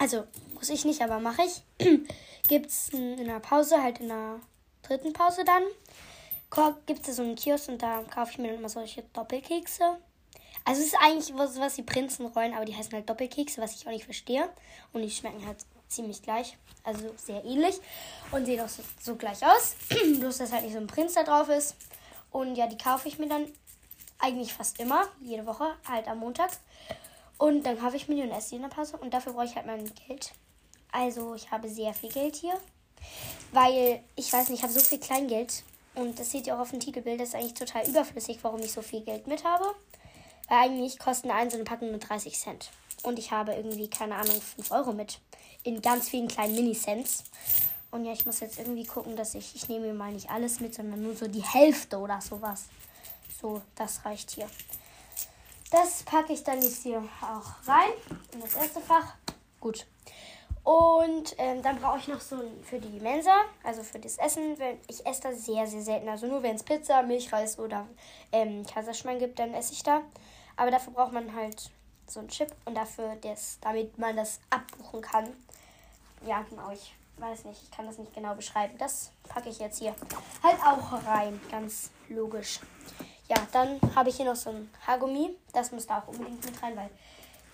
also 0.00 0.24
muss 0.54 0.70
ich 0.70 0.84
nicht, 0.86 1.02
aber 1.02 1.20
mache 1.20 1.42
ich, 1.42 1.62
gibt 2.48 2.66
es 2.66 2.88
in 2.88 3.26
der 3.26 3.38
Pause, 3.38 3.82
halt 3.82 4.00
in 4.00 4.08
der 4.08 4.40
dritten 4.82 5.12
Pause 5.12 5.44
dann, 5.44 5.62
gibt 6.86 7.06
es 7.06 7.16
so 7.16 7.22
einen 7.22 7.36
Kiosk 7.36 7.68
und 7.68 7.82
da 7.82 8.02
kaufe 8.02 8.32
ich 8.32 8.38
mir 8.38 8.48
dann 8.48 8.58
immer 8.58 8.70
solche 8.70 9.02
Doppelkekse. 9.12 9.98
Also 10.64 10.80
es 10.80 10.88
ist 10.88 10.96
eigentlich 11.00 11.36
was, 11.36 11.60
was 11.60 11.74
die 11.74 11.82
Prinzenrollen, 11.82 12.54
aber 12.54 12.64
die 12.64 12.74
heißen 12.74 12.92
halt 12.92 13.08
Doppelkekse, 13.08 13.60
was 13.60 13.74
ich 13.74 13.86
auch 13.86 13.92
nicht 13.92 14.04
verstehe. 14.04 14.48
Und 14.92 15.02
die 15.02 15.10
schmecken 15.10 15.46
halt 15.46 15.58
ziemlich 15.88 16.22
gleich, 16.22 16.56
also 16.82 17.14
sehr 17.16 17.44
ähnlich 17.44 17.76
und 18.32 18.46
sehen 18.46 18.60
auch 18.60 18.68
so, 18.68 18.82
so 19.00 19.16
gleich 19.16 19.44
aus. 19.44 19.76
Bloß, 20.18 20.38
dass 20.38 20.52
halt 20.52 20.64
nicht 20.64 20.72
so 20.72 20.78
ein 20.78 20.86
Prinz 20.86 21.12
da 21.12 21.24
drauf 21.24 21.50
ist. 21.50 21.76
Und 22.30 22.56
ja, 22.56 22.66
die 22.66 22.78
kaufe 22.78 23.06
ich 23.06 23.18
mir 23.18 23.28
dann 23.28 23.46
eigentlich 24.18 24.54
fast 24.54 24.80
immer, 24.80 25.08
jede 25.20 25.44
Woche, 25.44 25.76
halt 25.86 26.08
am 26.08 26.18
Montag. 26.20 26.50
Und 27.40 27.62
dann 27.62 27.78
kaufe 27.78 27.96
ich 27.96 28.06
mir 28.06 28.16
der 28.26 28.68
Pause. 28.68 28.98
Und 28.98 29.14
dafür 29.14 29.32
brauche 29.32 29.46
ich 29.46 29.56
halt 29.56 29.64
mein 29.64 29.90
Geld. 30.06 30.32
Also 30.92 31.34
ich 31.34 31.50
habe 31.50 31.70
sehr 31.70 31.94
viel 31.94 32.12
Geld 32.12 32.36
hier. 32.36 32.52
Weil, 33.52 34.04
ich 34.14 34.30
weiß 34.30 34.50
nicht, 34.50 34.58
ich 34.58 34.62
habe 34.62 34.74
so 34.74 34.80
viel 34.80 35.00
Kleingeld. 35.00 35.62
Und 35.94 36.18
das 36.18 36.30
seht 36.30 36.46
ihr 36.46 36.54
auch 36.54 36.60
auf 36.60 36.70
dem 36.70 36.80
Titelbild. 36.80 37.18
Das 37.18 37.30
ist 37.30 37.34
eigentlich 37.34 37.54
total 37.54 37.88
überflüssig, 37.88 38.40
warum 38.42 38.60
ich 38.60 38.72
so 38.72 38.82
viel 38.82 39.00
Geld 39.00 39.26
mit 39.26 39.42
habe. 39.42 39.64
Weil 40.48 40.58
eigentlich 40.58 40.98
kosten 40.98 41.30
eine 41.30 41.50
eine 41.50 41.64
Packung 41.64 41.90
nur 41.90 41.98
30 41.98 42.38
Cent. 42.38 42.70
Und 43.04 43.18
ich 43.18 43.30
habe 43.30 43.54
irgendwie, 43.54 43.88
keine 43.88 44.16
Ahnung, 44.16 44.38
5 44.38 44.70
Euro 44.72 44.92
mit. 44.92 45.18
In 45.62 45.80
ganz 45.80 46.10
vielen 46.10 46.28
kleinen 46.28 46.54
Mini-Cents. 46.54 47.24
Und 47.90 48.04
ja, 48.04 48.12
ich 48.12 48.26
muss 48.26 48.40
jetzt 48.40 48.58
irgendwie 48.58 48.84
gucken, 48.84 49.16
dass 49.16 49.34
ich, 49.34 49.54
ich 49.54 49.66
nehme 49.70 49.86
mir 49.86 49.94
mal 49.94 50.12
nicht 50.12 50.28
alles 50.28 50.60
mit, 50.60 50.74
sondern 50.74 51.02
nur 51.02 51.16
so 51.16 51.26
die 51.26 51.42
Hälfte 51.42 51.96
oder 51.96 52.20
sowas. 52.20 52.64
So, 53.40 53.62
das 53.76 54.04
reicht 54.04 54.32
hier. 54.32 54.50
Das 55.70 56.02
packe 56.02 56.32
ich 56.32 56.42
dann 56.42 56.60
jetzt 56.60 56.82
hier 56.82 56.98
auch 57.22 57.68
rein 57.68 57.92
in 58.32 58.40
das 58.40 58.54
erste 58.54 58.80
Fach. 58.80 59.14
Gut. 59.60 59.86
Und 60.64 61.34
ähm, 61.38 61.62
dann 61.62 61.80
brauche 61.80 61.98
ich 61.98 62.08
noch 62.08 62.20
so 62.20 62.36
ein 62.36 62.62
für 62.64 62.78
die 62.78 63.00
Mensa, 63.00 63.34
also 63.62 63.82
für 63.82 63.98
das 63.98 64.18
Essen. 64.18 64.56
Ich 64.88 65.06
esse 65.06 65.22
da 65.22 65.32
sehr, 65.32 65.66
sehr 65.66 65.82
selten. 65.82 66.08
Also 66.08 66.26
nur 66.26 66.42
wenn 66.42 66.56
es 66.56 66.62
Pizza, 66.62 67.02
Milchreis 67.02 67.58
oder 67.58 67.86
ähm, 68.32 68.66
Kaiserschmarrn 68.66 69.18
gibt, 69.18 69.38
dann 69.38 69.54
esse 69.54 69.72
ich 69.72 69.82
da. 69.82 70.02
Aber 70.56 70.70
dafür 70.70 70.92
braucht 70.92 71.12
man 71.12 71.34
halt 71.34 71.70
so 72.06 72.20
einen 72.20 72.28
Chip 72.28 72.52
und 72.64 72.74
dafür, 72.74 73.16
das, 73.20 73.58
damit 73.60 73.96
man 73.96 74.16
das 74.16 74.40
abbuchen 74.50 75.00
kann. 75.00 75.28
Ja, 76.26 76.44
genau, 76.50 76.70
ich 76.72 76.94
weiß 77.16 77.44
nicht, 77.44 77.62
ich 77.62 77.70
kann 77.70 77.86
das 77.86 77.96
nicht 77.98 78.14
genau 78.14 78.34
beschreiben. 78.34 78.76
Das 78.76 79.12
packe 79.28 79.48
ich 79.48 79.58
jetzt 79.58 79.78
hier 79.78 79.94
halt 80.42 80.60
auch 80.62 81.06
rein, 81.06 81.40
ganz 81.50 81.90
logisch. 82.08 82.60
Ja, 83.30 83.36
dann 83.52 83.80
habe 83.94 84.08
ich 84.08 84.16
hier 84.16 84.24
noch 84.24 84.34
so 84.34 84.50
ein 84.50 84.68
Haargummi. 84.84 85.30
Das 85.52 85.70
muss 85.70 85.86
da 85.86 86.00
auch 86.00 86.08
unbedingt 86.08 86.44
mit 86.44 86.60
rein, 86.60 86.76
weil 86.76 86.90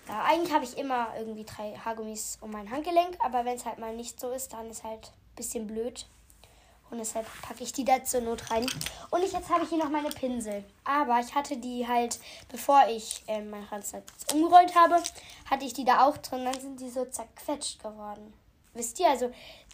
ja, 0.07 0.23
eigentlich 0.23 0.51
habe 0.51 0.65
ich 0.65 0.75
immer 0.75 1.09
irgendwie 1.15 1.43
drei 1.43 1.77
Haargummis 1.77 2.39
um 2.41 2.49
mein 2.49 2.71
Handgelenk, 2.71 3.15
aber 3.19 3.45
wenn 3.45 3.57
es 3.57 3.65
halt 3.65 3.77
mal 3.77 3.95
nicht 3.95 4.19
so 4.19 4.31
ist, 4.31 4.53
dann 4.53 4.71
ist 4.71 4.83
halt 4.83 5.05
ein 5.05 5.35
bisschen 5.35 5.67
blöd. 5.67 6.07
Und 6.89 6.97
deshalb 6.97 7.27
packe 7.43 7.63
ich 7.63 7.73
die 7.73 7.85
da 7.85 8.03
zur 8.03 8.21
Not 8.21 8.49
rein. 8.49 8.65
Und 9.11 9.23
ich, 9.23 9.33
jetzt 9.33 9.49
habe 9.49 9.65
ich 9.65 9.69
hier 9.69 9.77
noch 9.77 9.89
meine 9.89 10.09
Pinsel. 10.09 10.63
Aber 10.83 11.19
ich 11.19 11.35
hatte 11.35 11.57
die 11.57 11.87
halt, 11.87 12.17
bevor 12.49 12.87
ich 12.87 13.23
äh, 13.27 13.41
mein 13.41 13.65
Ranzen 13.65 14.01
umgerollt 14.33 14.73
habe, 14.73 14.95
hatte 15.47 15.65
ich 15.65 15.73
die 15.73 15.85
da 15.85 16.07
auch 16.07 16.17
drin. 16.17 16.45
Dann 16.45 16.59
sind 16.59 16.79
die 16.79 16.89
so 16.89 17.05
zerquetscht 17.05 17.83
geworden. 17.83 18.33
Wisst 18.73 18.99
ihr, 18.99 19.09
also 19.09 19.29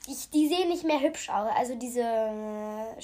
ich, 0.07 0.29
die 0.31 0.49
sehen 0.49 0.69
nicht 0.69 0.83
mehr 0.83 0.99
hübsch 0.99 1.29
aus. 1.29 1.51
Also 1.55 1.75
diese 1.75 2.01
äh, 2.01 2.99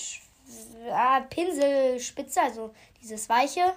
Pinselspitze, 1.29 2.41
also 2.41 2.73
dieses 3.01 3.29
weiche, 3.29 3.73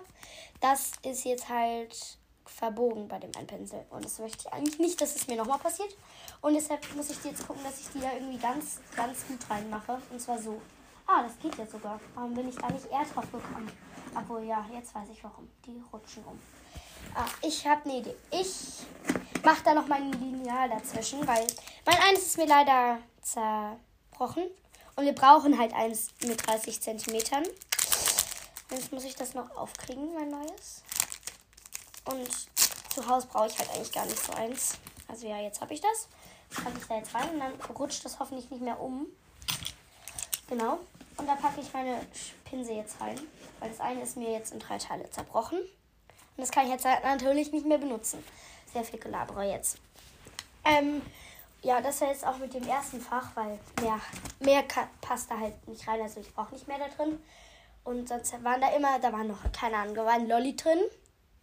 das 0.61 0.93
ist 1.02 1.25
jetzt 1.25 1.49
halt 1.49 2.19
verbogen 2.45 3.09
bei 3.09 3.19
dem 3.19 3.31
Einpinsel. 3.37 3.85
Und 3.91 4.05
das 4.05 4.19
möchte 4.19 4.47
ich 4.47 4.52
eigentlich 4.52 4.79
nicht, 4.79 5.00
dass 5.00 5.17
es 5.17 5.26
mir 5.26 5.37
nochmal 5.37 5.59
passiert. 5.59 5.95
Und 6.41 6.55
deshalb 6.55 6.81
muss 6.95 7.11
ich 7.11 7.23
jetzt 7.25 7.47
gucken, 7.47 7.62
dass 7.64 7.81
ich 7.81 7.88
die 7.91 8.00
da 8.00 8.12
irgendwie 8.12 8.38
ganz, 8.38 8.81
ganz 8.95 9.26
gut 9.26 9.38
reinmache. 9.49 10.00
Und 10.11 10.21
zwar 10.21 10.38
so. 10.38 10.61
Ah, 11.07 11.25
das 11.25 11.38
geht 11.41 11.57
jetzt 11.59 11.73
sogar. 11.73 11.99
Warum 12.14 12.35
bin 12.35 12.49
ich 12.49 12.57
da 12.57 12.71
nicht 12.71 12.87
eher 12.87 13.05
drauf 13.05 13.25
gekommen? 13.31 13.71
Obwohl, 14.14 14.45
ja, 14.45 14.64
jetzt 14.73 14.95
weiß 14.95 15.09
ich 15.12 15.23
warum. 15.25 15.49
Die 15.67 15.83
rutschen 15.93 16.25
um. 16.25 16.38
Ah, 17.14 17.26
ich 17.43 17.67
habe 17.67 17.85
eine 17.85 17.99
Idee. 17.99 18.14
Ich 18.31 18.79
mache 19.45 19.64
da 19.64 19.75
noch 19.75 19.88
mein 19.88 20.12
Lineal 20.12 20.69
dazwischen, 20.69 21.26
weil 21.26 21.47
mein 21.85 21.99
eins 22.09 22.21
ist 22.21 22.38
mir 22.38 22.47
leider 22.47 22.99
zerbrochen. 23.21 24.45
Und 24.96 25.04
wir 25.04 25.14
brauchen 25.14 25.58
halt 25.58 25.72
eins 25.72 26.11
mit 26.26 26.46
30 26.46 26.80
Zentimetern. 26.80 27.44
Jetzt 28.70 28.92
muss 28.92 29.04
ich 29.04 29.14
das 29.14 29.34
noch 29.34 29.56
aufkriegen, 29.56 30.14
mein 30.14 30.30
neues. 30.30 30.82
Und 32.04 32.28
zu 32.94 33.06
Hause 33.08 33.26
brauche 33.26 33.46
ich 33.46 33.58
halt 33.58 33.70
eigentlich 33.70 33.92
gar 33.92 34.04
nicht 34.06 34.22
so 34.22 34.32
eins. 34.32 34.78
Also 35.08 35.26
ja, 35.26 35.38
jetzt 35.38 35.61
habe 35.61 35.75
ich 35.75 35.80
das. 35.80 36.08
Packe 36.50 36.78
ich 36.78 36.87
da 36.87 36.96
jetzt 36.96 37.14
rein 37.14 37.30
und 37.30 37.40
dann 37.40 37.52
rutscht 37.76 38.04
das 38.04 38.18
hoffentlich 38.18 38.50
nicht 38.50 38.62
mehr 38.62 38.80
um. 38.80 39.06
Genau. 40.49 40.78
Und 41.16 41.26
da 41.26 41.34
packe 41.34 41.61
ich 41.61 41.72
meine 41.72 42.06
Pinsel 42.44 42.76
jetzt 42.76 43.00
rein. 43.00 43.18
Weil 43.61 43.70
das 43.70 43.80
eine 43.80 44.02
ist 44.02 44.16
mir 44.16 44.30
jetzt 44.32 44.52
in 44.52 44.58
drei 44.58 44.78
Teile 44.78 45.08
zerbrochen. 45.11 45.58
Und 45.58 45.68
das 46.37 46.50
kann 46.50 46.64
ich 46.66 46.72
jetzt 46.72 46.84
halt 46.84 47.04
natürlich 47.04 47.52
nicht 47.52 47.66
mehr 47.66 47.78
benutzen. 47.78 48.22
Sehr 48.72 48.84
viel 48.84 48.99
Gelabere 48.99 49.44
jetzt. 49.50 49.78
Ähm, 50.64 51.02
ja, 51.62 51.81
das 51.81 52.00
war 52.00 52.09
jetzt 52.09 52.26
auch 52.26 52.38
mit 52.38 52.52
dem 52.54 52.66
ersten 52.66 53.00
Fach, 53.00 53.28
weil 53.35 53.59
mehr, 53.81 54.00
mehr 54.40 54.64
passt 55.00 55.31
da 55.31 55.38
halt 55.38 55.69
nicht 55.69 55.87
rein. 55.87 56.00
Also 56.00 56.21
ich 56.21 56.35
brauche 56.35 56.52
nicht 56.52 56.66
mehr 56.66 56.78
da 56.78 56.88
drin. 56.88 57.23
Und 57.85 58.09
sonst 58.09 58.33
waren 58.45 58.61
da 58.61 58.69
immer, 58.71 58.99
da 58.99 59.12
waren 59.12 59.28
noch, 59.28 59.40
keine 59.52 59.76
Ahnung, 59.76 59.95
da 59.95 60.04
war 60.04 60.12
ein 60.12 60.28
Lolli 60.28 60.57
drin 60.57 60.78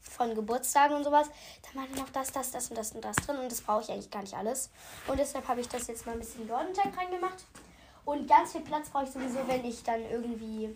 von 0.02 0.36
Geburtstagen 0.36 0.96
und 0.96 1.04
sowas. 1.04 1.30
Da 1.62 1.80
waren 1.80 1.92
noch 1.96 2.10
das, 2.10 2.32
das, 2.32 2.52
das 2.52 2.70
und 2.70 2.78
das 2.78 2.92
und 2.92 3.04
das 3.04 3.16
drin. 3.18 3.38
Und 3.38 3.52
das 3.52 3.62
brauche 3.62 3.82
ich 3.82 3.92
eigentlich 3.92 4.12
gar 4.12 4.22
nicht 4.22 4.36
alles. 4.36 4.70
Und 5.08 5.20
deshalb 5.20 5.48
habe 5.48 5.62
ich 5.62 5.70
das 5.70 5.88
jetzt 5.88 6.06
mal 6.06 6.14
ein 6.14 6.20
bisschen 6.20 6.48
Dornteig 6.48 6.98
reingemacht. 6.98 7.46
Und 8.04 8.28
ganz 8.28 8.52
viel 8.52 8.62
Platz 8.62 8.90
brauche 8.90 9.06
ich 9.06 9.12
sowieso, 9.12 9.40
wenn 9.48 9.64
ich 9.64 9.84
dann 9.84 10.02
irgendwie. 10.10 10.76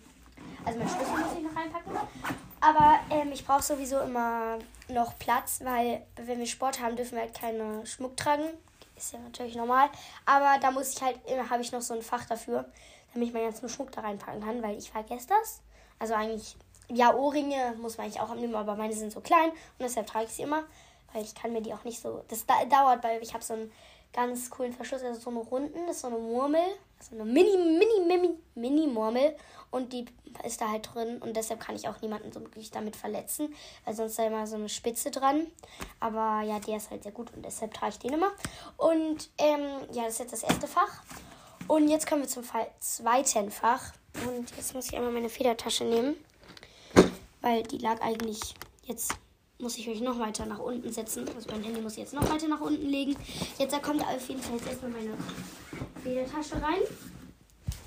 Also 0.64 0.78
mein 0.78 0.88
Schlüssel 0.88 1.16
muss 1.16 1.32
ich 1.36 1.42
noch 1.42 1.56
reinpacken. 1.56 1.92
Aber 2.60 2.98
ähm, 3.10 3.32
ich 3.32 3.46
brauche 3.46 3.62
sowieso 3.62 4.00
immer 4.00 4.58
noch 4.88 5.18
Platz, 5.18 5.60
weil 5.62 6.02
wenn 6.16 6.38
wir 6.38 6.46
Sport 6.46 6.80
haben, 6.80 6.96
dürfen 6.96 7.16
wir 7.16 7.22
halt 7.22 7.38
keine 7.38 7.84
Schmuck 7.86 8.16
tragen. 8.16 8.44
Ist 9.04 9.12
ja 9.12 9.18
natürlich 9.18 9.54
normal. 9.54 9.90
Aber 10.24 10.58
da 10.60 10.70
muss 10.70 10.94
ich 10.94 11.02
halt, 11.02 11.18
habe 11.50 11.60
ich 11.60 11.72
noch 11.72 11.82
so 11.82 11.92
ein 11.92 12.00
Fach 12.00 12.24
dafür, 12.24 12.64
damit 13.12 13.28
ich 13.28 13.34
meinen 13.34 13.44
ganzen 13.44 13.68
Schmuck 13.68 13.92
da 13.92 14.00
reinpacken 14.00 14.42
kann, 14.42 14.62
weil 14.62 14.78
ich 14.78 14.90
vergesse 14.90 15.28
das. 15.28 15.60
Also 15.98 16.14
eigentlich, 16.14 16.56
ja, 16.88 17.14
Ohrringe 17.14 17.74
muss 17.76 17.98
man 17.98 18.06
eigentlich 18.06 18.22
auch 18.22 18.30
abnehmen, 18.30 18.54
aber 18.54 18.76
meine 18.76 18.94
sind 18.94 19.12
so 19.12 19.20
klein 19.20 19.50
und 19.50 19.80
deshalb 19.80 20.06
trage 20.06 20.24
ich 20.24 20.32
sie 20.32 20.42
immer, 20.42 20.64
weil 21.12 21.22
ich 21.22 21.34
kann 21.34 21.52
mir 21.52 21.60
die 21.60 21.74
auch 21.74 21.84
nicht 21.84 22.00
so. 22.00 22.24
Das 22.28 22.46
dauert, 22.46 23.04
weil 23.04 23.22
ich 23.22 23.34
habe 23.34 23.44
so 23.44 23.52
einen 23.52 23.70
ganz 24.14 24.48
coolen 24.48 24.72
Verschluss, 24.72 25.02
also 25.02 25.20
so 25.20 25.28
eine 25.28 25.40
Runden, 25.40 25.86
das 25.86 25.96
ist 25.96 26.02
so 26.02 26.08
eine 26.08 26.16
Murmel, 26.16 26.64
so 27.00 27.14
eine 27.14 27.24
Mini, 27.24 27.56
Mini, 27.56 28.06
Mini, 28.06 28.38
Mini-Murmel 28.54 29.36
und 29.70 29.92
die 29.92 30.06
ist 30.44 30.60
da 30.60 30.70
halt 30.70 30.88
drin 30.92 31.18
und 31.22 31.36
deshalb 31.36 31.60
kann 31.60 31.76
ich 31.76 31.88
auch 31.88 32.00
niemanden 32.00 32.32
so 32.32 32.40
wirklich 32.40 32.70
damit 32.70 32.96
verletzen, 32.96 33.54
weil 33.84 33.94
sonst 33.94 34.18
da 34.18 34.26
immer 34.26 34.46
so 34.46 34.56
eine 34.56 34.68
Spitze 34.68 35.10
dran. 35.10 35.46
Aber 36.00 36.42
ja, 36.42 36.58
der 36.58 36.76
ist 36.76 36.90
halt 36.90 37.02
sehr 37.02 37.12
gut 37.12 37.32
und 37.34 37.44
deshalb 37.44 37.74
trage 37.74 37.92
ich 37.92 37.98
den 37.98 38.14
immer. 38.14 38.32
Und 38.76 39.30
ähm, 39.38 39.62
ja, 39.92 40.04
das 40.04 40.14
ist 40.14 40.18
jetzt 40.20 40.32
das 40.32 40.42
erste 40.42 40.66
Fach. 40.66 41.02
Und 41.68 41.88
jetzt 41.88 42.06
kommen 42.06 42.22
wir 42.22 42.28
zum 42.28 42.44
zweiten 42.80 43.50
Fach. 43.50 43.92
Und 44.26 44.50
jetzt 44.56 44.74
muss 44.74 44.86
ich 44.86 44.96
einmal 44.96 45.12
meine 45.12 45.28
Federtasche 45.28 45.84
nehmen, 45.84 46.16
weil 47.40 47.62
die 47.64 47.78
lag 47.78 48.00
eigentlich 48.00 48.54
jetzt 48.84 49.14
muss 49.58 49.78
ich 49.78 49.86
mich 49.86 50.00
noch 50.00 50.18
weiter 50.18 50.46
nach 50.46 50.58
unten 50.58 50.92
setzen. 50.92 51.26
Also 51.34 51.50
mein 51.50 51.62
Handy 51.62 51.80
muss 51.80 51.92
ich 51.92 51.98
jetzt 51.98 52.12
noch 52.12 52.28
weiter 52.28 52.48
nach 52.48 52.60
unten 52.60 52.86
legen. 52.86 53.16
Jetzt 53.58 53.72
da 53.72 53.78
kommt 53.78 54.02
auf 54.02 54.28
jeden 54.28 54.42
Fall 54.42 54.56
jetzt 54.56 54.68
erstmal 54.68 54.90
meine 54.90 55.16
Federtasche 56.04 56.60
rein. 56.62 56.82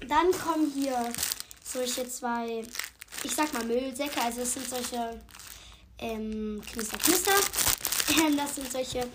Dann 0.08 0.32
kommen 0.32 0.72
hier 0.74 1.14
solche 1.64 2.10
zwei, 2.10 2.64
ich 3.24 3.36
sag 3.36 3.54
mal 3.54 3.64
Müllsäcke. 3.64 4.20
Also 4.22 4.42
es 4.42 4.56
sind 4.56 4.68
solche 4.68 5.22
ähm, 6.00 6.62
Knister 6.70 6.98
Knister. 6.98 7.32
Das 8.38 8.56
sind 8.56 8.72
solche 8.72 9.06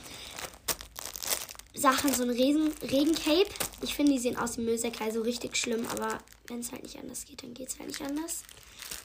Sachen, 1.75 2.12
so 2.12 2.25
ein 2.25 2.30
Regen 2.30 2.73
Regencape. 2.82 3.49
Ich 3.80 3.94
finde, 3.94 4.12
die 4.12 4.18
sehen 4.18 4.37
aus 4.37 4.59
wie 4.59 4.62
Müllsäcke, 4.62 5.02
also 5.02 5.23
richtig 5.23 5.56
schlimm, 5.56 5.87
aber 5.90 6.18
wenn 6.47 6.61
es 6.61 6.71
halt 6.71 6.82
nicht 6.82 6.99
anders 6.99 7.25
geht, 7.25 7.42
dann 7.42 7.54
geht 7.54 7.68
es 7.68 7.78
halt 7.78 7.88
nicht 7.88 8.02
anders. 8.02 8.42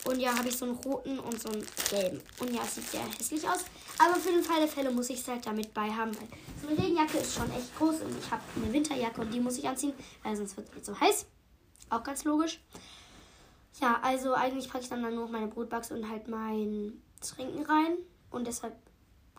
Und 0.08 0.20
ja, 0.20 0.38
habe 0.38 0.48
ich 0.48 0.58
so 0.58 0.66
einen 0.66 0.76
roten 0.76 1.20
und 1.20 1.42
so 1.42 1.50
einen 1.50 1.66
gelben. 1.90 2.22
Und 2.40 2.54
ja, 2.54 2.62
es 2.64 2.76
sieht 2.76 2.90
sehr 2.90 3.02
hässlich 3.02 3.48
aus. 3.48 3.66
Aber 4.00 4.16
für 4.16 4.32
den 4.32 4.44
Fall 4.44 4.60
der 4.60 4.70
Fälle 4.70 4.90
muss 4.90 5.10
ich 5.10 5.20
es 5.20 5.28
halt 5.28 5.46
damit 5.46 5.74
bei 5.74 5.90
haben. 5.90 6.16
Weil 6.16 6.28
so 6.62 6.68
eine 6.68 6.78
Regenjacke 6.78 7.18
ist 7.18 7.36
schon 7.36 7.52
echt 7.52 7.78
groß. 7.78 8.02
Und 8.02 8.18
ich 8.18 8.32
habe 8.32 8.42
eine 8.56 8.72
Winterjacke 8.72 9.20
und 9.20 9.34
die 9.34 9.40
muss 9.42 9.58
ich 9.58 9.68
anziehen, 9.68 9.94
weil 10.24 10.36
sonst 10.36 10.56
wird 10.56 10.70
es 10.70 10.76
nicht 10.76 10.86
so 10.86 10.98
heiß. 10.98 11.26
Auch 11.90 12.04
ganz 12.04 12.24
logisch. 12.24 12.62
Ja, 13.82 14.00
also 14.02 14.34
eigentlich 14.34 14.70
packe 14.70 14.84
ich 14.84 14.90
dann, 14.90 15.04
dann 15.04 15.16
nur 15.16 15.28
meine 15.28 15.48
Brotbox 15.48 15.92
und 15.92 16.10
halt 16.10 16.30
mein 16.30 17.02
Trinken 17.22 17.66
rein. 17.66 17.98
Und 18.32 18.48
deshalb 18.48 18.76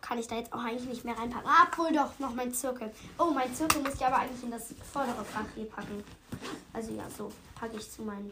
kann 0.01 0.19
ich 0.19 0.27
da 0.27 0.35
jetzt 0.35 0.53
auch 0.53 0.63
eigentlich 0.63 0.87
nicht 0.87 1.03
mehr 1.03 1.17
reinpacken. 1.17 1.49
Ah, 1.49 1.67
obwohl 1.67 1.91
doch, 1.91 2.17
noch 2.19 2.33
mein 2.35 2.53
Zirkel. 2.53 2.91
Oh, 3.17 3.31
mein 3.31 3.53
Zirkel 3.55 3.81
muss 3.81 3.95
ich 3.95 4.05
aber 4.05 4.17
eigentlich 4.19 4.43
in 4.43 4.51
das 4.51 4.73
vordere 4.93 5.25
Fach 5.25 5.45
hier 5.55 5.65
packen. 5.65 6.03
Also 6.73 6.93
ja, 6.93 7.09
so 7.09 7.31
packe 7.55 7.77
ich 7.77 7.91
zu 7.91 8.03
meinen 8.03 8.31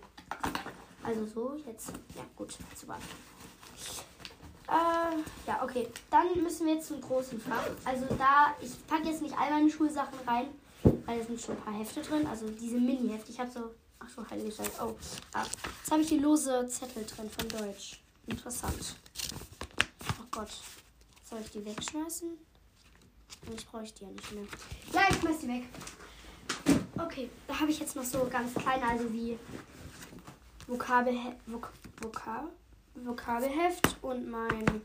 also 1.08 1.26
so, 1.26 1.58
jetzt. 1.66 1.90
Ja, 2.16 2.24
gut, 2.36 2.58
super. 2.76 2.98
Äh, 4.68 5.48
ja, 5.48 5.64
okay. 5.64 5.88
Dann 6.12 6.44
müssen 6.44 6.68
wir 6.68 6.76
jetzt 6.76 6.88
zum 6.88 7.00
großen 7.00 7.40
Fach. 7.40 7.64
Also 7.86 8.06
da, 8.18 8.54
ich 8.62 8.86
packe 8.88 9.08
jetzt 9.08 9.22
nicht 9.22 9.38
all 9.38 9.50
meine 9.50 9.70
Schulsachen 9.70 10.20
rein, 10.28 10.48
weil 11.06 11.22
es 11.22 11.28
sind 11.28 11.40
schon 11.40 11.56
ein 11.56 11.62
paar 11.62 11.74
Hefte 11.74 12.02
drin. 12.02 12.28
Also 12.28 12.50
diese 12.50 12.78
Mini-Hefte. 12.78 13.32
Ich 13.32 13.40
habe 13.40 13.50
so, 13.50 13.72
ach 14.00 14.10
so, 14.10 14.30
heilige 14.30 14.52
Scheiße. 14.52 14.72
Oh, 14.82 14.96
ah. 15.34 15.46
Jetzt 15.80 15.92
habe 15.92 16.02
ich 16.02 16.10
hier 16.10 16.22
lose 16.22 16.68
Zettel 16.68 17.06
drin 17.06 17.30
von 17.30 17.48
Deutsch. 17.48 18.02
Interessant. 18.26 18.96
Oh 20.20 20.26
Gott. 20.32 20.50
Soll 21.30 21.40
ich 21.40 21.52
die 21.52 21.66
wegschmeißen? 21.66 22.30
Ich 23.56 23.66
brauche 23.66 23.84
die 23.84 24.04
ja 24.04 24.10
nicht 24.10 24.32
mehr. 24.34 24.44
Ja, 24.92 25.02
ich 25.10 25.16
schmeiß 25.18 25.40
die 25.40 25.48
weg. 25.48 25.64
Okay, 26.98 27.30
da 27.48 27.60
habe 27.60 27.72
ich 27.72 27.80
jetzt 27.80 27.96
noch 27.96 28.04
so 28.04 28.28
ganz 28.30 28.54
kleine, 28.54 28.86
also 28.86 29.12
wie 29.14 29.38
Vokabelhe 30.68 31.36
Vok 31.46 31.72
Vokab 32.02 32.46
Vokabelheft 32.96 33.98
und 34.02 34.30
mein 34.30 34.82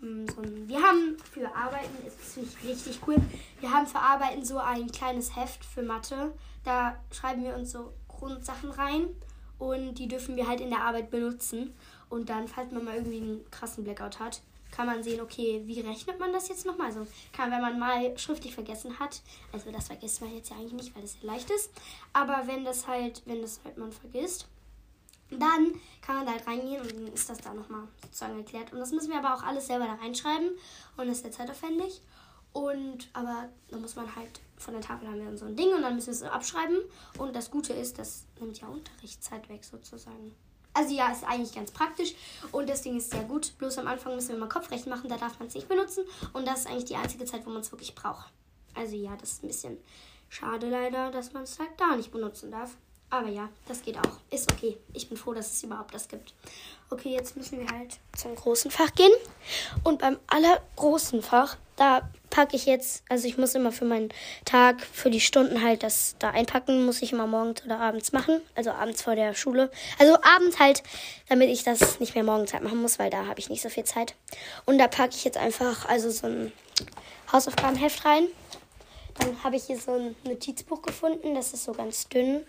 mm, 0.00 0.26
so 0.28 0.40
ein, 0.40 0.68
wir 0.68 0.82
haben 0.82 1.16
für 1.18 1.54
Arbeiten, 1.54 2.06
ist 2.06 2.38
richtig 2.64 3.00
cool, 3.06 3.16
wir 3.60 3.72
haben 3.72 3.86
für 3.86 3.98
Arbeiten 3.98 4.44
so 4.44 4.58
ein 4.58 4.90
kleines 4.90 5.36
Heft 5.36 5.64
für 5.64 5.82
Mathe. 5.82 6.32
Da 6.64 6.96
schreiben 7.10 7.42
wir 7.42 7.54
uns 7.54 7.72
so 7.72 7.92
Grundsachen 8.08 8.70
rein 8.70 9.08
und 9.58 9.94
die 9.94 10.08
dürfen 10.08 10.36
wir 10.36 10.46
halt 10.46 10.60
in 10.60 10.70
der 10.70 10.82
Arbeit 10.82 11.10
benutzen. 11.10 11.74
Und 12.08 12.28
dann, 12.28 12.46
falls 12.46 12.70
man 12.72 12.84
mal 12.84 12.94
irgendwie 12.96 13.20
einen 13.20 13.50
krassen 13.50 13.84
Blackout 13.84 14.20
hat, 14.20 14.42
kann 14.70 14.86
man 14.86 15.02
sehen, 15.02 15.20
okay, 15.20 15.62
wie 15.66 15.80
rechnet 15.80 16.18
man 16.18 16.32
das 16.32 16.48
jetzt 16.48 16.66
nochmal? 16.66 16.88
Also 16.88 17.06
kann, 17.32 17.50
wenn 17.50 17.60
man 17.60 17.78
mal 17.78 18.16
schriftlich 18.18 18.54
vergessen 18.54 18.98
hat, 18.98 19.20
also 19.52 19.70
das 19.70 19.86
vergisst 19.88 20.20
man 20.20 20.34
jetzt 20.34 20.50
ja 20.50 20.56
eigentlich 20.56 20.72
nicht, 20.72 20.94
weil 20.94 21.02
das 21.02 21.12
sehr 21.12 21.30
leicht 21.30 21.50
ist. 21.50 21.70
Aber 22.12 22.46
wenn 22.46 22.64
das 22.64 22.86
halt, 22.86 23.22
wenn 23.26 23.42
das 23.42 23.60
halt 23.64 23.76
man 23.76 23.92
vergisst, 23.92 24.48
dann 25.40 25.72
kann 26.00 26.16
man 26.16 26.26
da 26.26 26.32
halt 26.32 26.46
reingehen 26.46 26.80
und 26.80 26.92
dann 26.92 27.06
ist 27.12 27.28
das 27.30 27.38
da 27.38 27.54
nochmal 27.54 27.86
sozusagen 28.02 28.38
erklärt. 28.38 28.72
Und 28.72 28.80
das 28.80 28.92
müssen 28.92 29.10
wir 29.10 29.18
aber 29.18 29.34
auch 29.34 29.42
alles 29.42 29.66
selber 29.66 29.86
da 29.86 29.94
reinschreiben 29.94 30.50
und 30.96 31.06
das 31.06 31.16
ist 31.18 31.22
sehr 31.22 31.32
zeitaufwendig. 31.32 32.02
Und 32.52 33.08
aber 33.14 33.48
da 33.70 33.78
muss 33.78 33.96
man 33.96 34.14
halt 34.14 34.40
von 34.58 34.74
der 34.74 34.82
Tafel 34.82 35.08
haben 35.08 35.18
wir 35.18 35.24
dann 35.24 35.38
so 35.38 35.46
ein 35.46 35.56
Ding 35.56 35.72
und 35.74 35.82
dann 35.82 35.94
müssen 35.94 36.08
wir 36.08 36.14
es 36.14 36.22
abschreiben. 36.22 36.76
Und 37.18 37.34
das 37.34 37.50
Gute 37.50 37.72
ist, 37.72 37.98
das 37.98 38.24
nimmt 38.40 38.60
ja 38.60 38.68
Unterrichtszeit 38.68 39.48
weg 39.48 39.64
sozusagen. 39.64 40.34
Also 40.74 40.94
ja, 40.94 41.10
ist 41.12 41.24
eigentlich 41.24 41.54
ganz 41.54 41.70
praktisch 41.70 42.14
und 42.50 42.68
das 42.68 42.82
Ding 42.82 42.96
ist 42.96 43.10
sehr 43.10 43.24
gut. 43.24 43.56
Bloß 43.58 43.78
am 43.78 43.86
Anfang 43.86 44.14
müssen 44.14 44.30
wir 44.30 44.38
mal 44.38 44.48
Kopfrecht 44.48 44.86
machen, 44.86 45.08
da 45.08 45.16
darf 45.16 45.38
man 45.38 45.48
es 45.48 45.54
nicht 45.54 45.68
benutzen. 45.68 46.04
Und 46.32 46.46
das 46.46 46.60
ist 46.60 46.66
eigentlich 46.66 46.86
die 46.86 46.96
einzige 46.96 47.24
Zeit, 47.24 47.44
wo 47.44 47.50
man 47.50 47.60
es 47.60 47.72
wirklich 47.72 47.94
braucht. 47.94 48.32
Also 48.74 48.96
ja, 48.96 49.14
das 49.16 49.32
ist 49.32 49.44
ein 49.44 49.48
bisschen 49.48 49.78
schade 50.30 50.70
leider, 50.70 51.10
dass 51.10 51.32
man 51.34 51.42
es 51.42 51.58
halt 51.58 51.70
da 51.76 51.94
nicht 51.96 52.10
benutzen 52.10 52.50
darf. 52.50 52.76
Aber 53.12 53.28
ja, 53.28 53.50
das 53.68 53.82
geht 53.82 53.98
auch. 53.98 54.16
Ist 54.30 54.50
okay. 54.50 54.78
Ich 54.94 55.06
bin 55.06 55.18
froh, 55.18 55.34
dass 55.34 55.52
es 55.52 55.62
überhaupt 55.62 55.92
das 55.92 56.08
gibt. 56.08 56.32
Okay, 56.88 57.10
jetzt 57.10 57.36
müssen 57.36 57.60
wir 57.60 57.68
halt 57.68 57.98
zum 58.16 58.34
großen 58.34 58.70
Fach 58.70 58.90
gehen. 58.94 59.12
Und 59.84 59.98
beim 59.98 60.18
allergroßen 60.28 61.20
Fach, 61.20 61.58
da 61.76 62.08
packe 62.30 62.56
ich 62.56 62.64
jetzt, 62.64 63.04
also 63.10 63.28
ich 63.28 63.36
muss 63.36 63.54
immer 63.54 63.70
für 63.70 63.84
meinen 63.84 64.08
Tag, 64.46 64.80
für 64.80 65.10
die 65.10 65.20
Stunden 65.20 65.62
halt 65.62 65.82
das 65.82 66.16
da 66.20 66.30
einpacken, 66.30 66.86
muss 66.86 67.02
ich 67.02 67.12
immer 67.12 67.26
morgens 67.26 67.62
oder 67.66 67.80
abends 67.80 68.12
machen. 68.12 68.40
Also 68.54 68.70
abends 68.70 69.02
vor 69.02 69.14
der 69.14 69.34
Schule. 69.34 69.70
Also 69.98 70.16
abends 70.22 70.58
halt, 70.58 70.82
damit 71.28 71.50
ich 71.50 71.64
das 71.64 72.00
nicht 72.00 72.14
mehr 72.14 72.24
morgens 72.24 72.54
halt 72.54 72.64
machen 72.64 72.80
muss, 72.80 72.98
weil 72.98 73.10
da 73.10 73.26
habe 73.26 73.40
ich 73.40 73.50
nicht 73.50 73.60
so 73.60 73.68
viel 73.68 73.84
Zeit. 73.84 74.14
Und 74.64 74.78
da 74.78 74.88
packe 74.88 75.14
ich 75.14 75.24
jetzt 75.24 75.36
einfach 75.36 75.86
also 75.86 76.10
so 76.10 76.28
ein 76.28 76.50
Hausaufgabenheft 77.30 78.06
rein. 78.06 78.28
Dann 79.18 79.44
habe 79.44 79.56
ich 79.56 79.64
hier 79.64 79.78
so 79.78 79.92
ein 79.92 80.16
Notizbuch 80.24 80.80
gefunden, 80.80 81.34
das 81.34 81.52
ist 81.52 81.64
so 81.64 81.72
ganz 81.72 82.08
dünn 82.08 82.46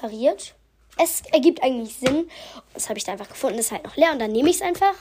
kariert. 0.00 0.54
Es 0.98 1.22
ergibt 1.32 1.62
eigentlich 1.62 1.96
Sinn. 1.96 2.30
Das 2.74 2.88
habe 2.88 2.98
ich 2.98 3.04
da 3.04 3.12
einfach 3.12 3.28
gefunden. 3.28 3.58
Ist 3.58 3.72
halt 3.72 3.84
noch 3.84 3.96
leer 3.96 4.12
und 4.12 4.18
dann 4.18 4.32
nehme 4.32 4.48
ich 4.48 4.56
es 4.56 4.62
einfach. 4.62 4.94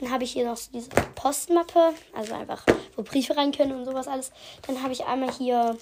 Dann 0.00 0.10
habe 0.10 0.24
ich 0.24 0.32
hier 0.32 0.44
noch 0.44 0.56
so 0.56 0.70
diese 0.72 0.88
Postmappe, 1.14 1.94
also 2.12 2.34
einfach, 2.34 2.66
wo 2.96 3.02
Briefe 3.02 3.36
rein 3.36 3.52
können 3.52 3.72
und 3.72 3.84
sowas 3.84 4.08
alles. 4.08 4.32
Dann 4.66 4.82
habe 4.82 4.92
ich 4.92 5.04
einmal 5.04 5.32
hier 5.32 5.78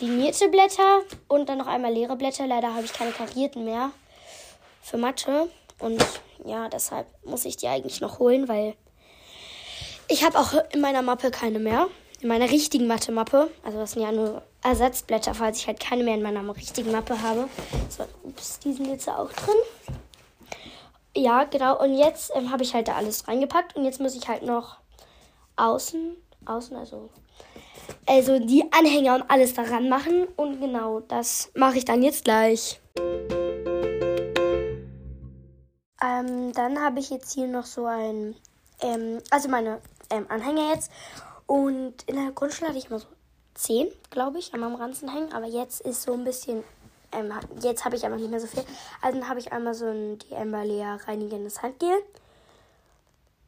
linierte 0.00 0.48
Blätter 0.48 1.02
und 1.28 1.48
dann 1.48 1.58
noch 1.58 1.66
einmal 1.66 1.92
leere 1.92 2.16
Blätter. 2.16 2.46
Leider 2.46 2.74
habe 2.74 2.84
ich 2.84 2.92
keine 2.92 3.12
karierten 3.12 3.64
mehr 3.64 3.90
für 4.82 4.98
Mathe. 4.98 5.48
Und 5.78 6.04
ja, 6.44 6.68
deshalb 6.68 7.06
muss 7.24 7.44
ich 7.44 7.56
die 7.56 7.68
eigentlich 7.68 8.00
noch 8.00 8.18
holen, 8.18 8.48
weil 8.48 8.74
ich 10.08 10.24
habe 10.24 10.38
auch 10.38 10.52
in 10.72 10.80
meiner 10.80 11.02
Mappe 11.02 11.30
keine 11.30 11.58
mehr 11.58 11.88
in 12.24 12.28
meiner 12.28 12.50
richtigen 12.50 12.86
Mathe-Mappe, 12.86 13.50
also 13.64 13.78
das 13.78 13.92
sind 13.92 14.02
ja 14.02 14.10
nur 14.10 14.42
Ersatzblätter, 14.64 15.34
falls 15.34 15.58
ich 15.58 15.66
halt 15.66 15.78
keine 15.78 16.02
mehr 16.02 16.14
in 16.14 16.22
meiner 16.22 16.56
richtigen 16.56 16.90
Mappe 16.90 17.20
habe. 17.22 17.48
So, 17.90 18.04
ups, 18.24 18.58
die 18.60 18.72
sind 18.72 18.86
jetzt 18.86 19.08
auch 19.08 19.30
drin. 19.30 19.54
Ja, 21.16 21.44
genau. 21.44 21.80
Und 21.80 21.94
jetzt 21.94 22.32
ähm, 22.34 22.50
habe 22.50 22.62
ich 22.64 22.74
halt 22.74 22.88
da 22.88 22.94
alles 22.94 23.28
reingepackt 23.28 23.76
und 23.76 23.84
jetzt 23.84 24.00
muss 24.00 24.16
ich 24.16 24.26
halt 24.26 24.42
noch 24.42 24.78
außen, 25.56 26.16
außen, 26.46 26.76
also, 26.76 27.10
also 28.06 28.38
die 28.38 28.64
Anhänger 28.72 29.16
und 29.16 29.30
alles 29.30 29.54
daran 29.54 29.88
machen. 29.88 30.26
Und 30.36 30.60
genau, 30.60 31.00
das 31.00 31.52
mache 31.54 31.78
ich 31.78 31.84
dann 31.84 32.02
jetzt 32.02 32.24
gleich. 32.24 32.80
Ähm, 36.02 36.52
dann 36.52 36.82
habe 36.82 37.00
ich 37.00 37.10
jetzt 37.10 37.32
hier 37.34 37.46
noch 37.46 37.66
so 37.66 37.84
ein, 37.86 38.34
ähm, 38.80 39.20
also 39.30 39.48
meine 39.48 39.80
ähm, 40.10 40.26
Anhänger 40.28 40.72
jetzt. 40.74 40.90
Und 41.46 42.02
in 42.06 42.16
der 42.16 42.32
Grundschule 42.32 42.70
hatte 42.70 42.78
ich 42.78 42.86
immer 42.86 42.98
so 42.98 43.06
10, 43.54 43.88
glaube 44.10 44.38
ich, 44.38 44.52
meinem 44.52 44.74
Ranzen 44.74 45.08
hängen. 45.08 45.32
Aber 45.32 45.46
jetzt 45.46 45.80
ist 45.80 46.02
so 46.02 46.12
ein 46.12 46.24
bisschen, 46.24 46.64
ähm, 47.12 47.32
jetzt 47.60 47.84
habe 47.84 47.96
ich 47.96 48.04
einfach 48.04 48.18
nicht 48.18 48.30
mehr 48.30 48.40
so 48.40 48.46
viel. 48.46 48.64
Also 49.00 49.18
dann 49.18 49.28
habe 49.28 49.40
ich 49.40 49.52
einmal 49.52 49.74
so 49.74 49.86
ein 49.86 50.18
DM 50.18 50.50
Balea 50.50 50.96
reinigendes 51.06 51.62
Handgel. 51.62 52.02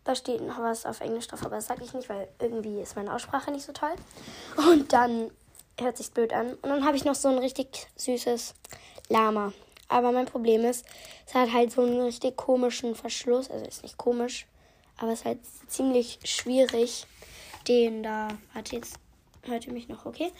Da 0.04 0.14
steht 0.14 0.40
noch 0.40 0.58
was 0.58 0.86
auf 0.86 1.00
Englisch 1.00 1.26
drauf, 1.26 1.44
aber 1.44 1.56
das 1.56 1.66
sage 1.66 1.82
ich 1.82 1.92
nicht, 1.92 2.08
weil 2.08 2.28
irgendwie 2.38 2.80
ist 2.80 2.94
meine 2.94 3.12
Aussprache 3.12 3.50
nicht 3.50 3.66
so 3.66 3.72
toll. 3.72 3.94
Und 4.56 4.92
dann 4.92 5.30
hört 5.80 5.96
sich 5.96 6.12
blöd 6.12 6.32
an. 6.32 6.54
Und 6.54 6.68
dann 6.68 6.84
habe 6.84 6.96
ich 6.96 7.04
noch 7.04 7.16
so 7.16 7.28
ein 7.28 7.38
richtig 7.38 7.88
süßes 7.96 8.54
Lama. 9.08 9.52
Aber 9.88 10.12
mein 10.12 10.26
Problem 10.26 10.64
ist, 10.64 10.84
es 11.26 11.34
hat 11.34 11.52
halt 11.52 11.72
so 11.72 11.82
einen 11.82 12.00
richtig 12.00 12.36
komischen 12.36 12.94
Verschluss. 12.94 13.50
Also 13.50 13.64
ist 13.66 13.82
nicht 13.82 13.98
komisch, 13.98 14.46
aber 14.98 15.12
es 15.12 15.20
ist 15.20 15.24
halt 15.24 15.38
ziemlich 15.68 16.20
schwierig 16.24 17.06
den 17.68 18.02
da. 18.02 18.28
Warte, 18.54 18.76
jetzt 18.76 18.94
hört 19.46 19.66
ihr 19.66 19.72
mich 19.72 19.88
noch, 19.88 20.06
okay? 20.06 20.32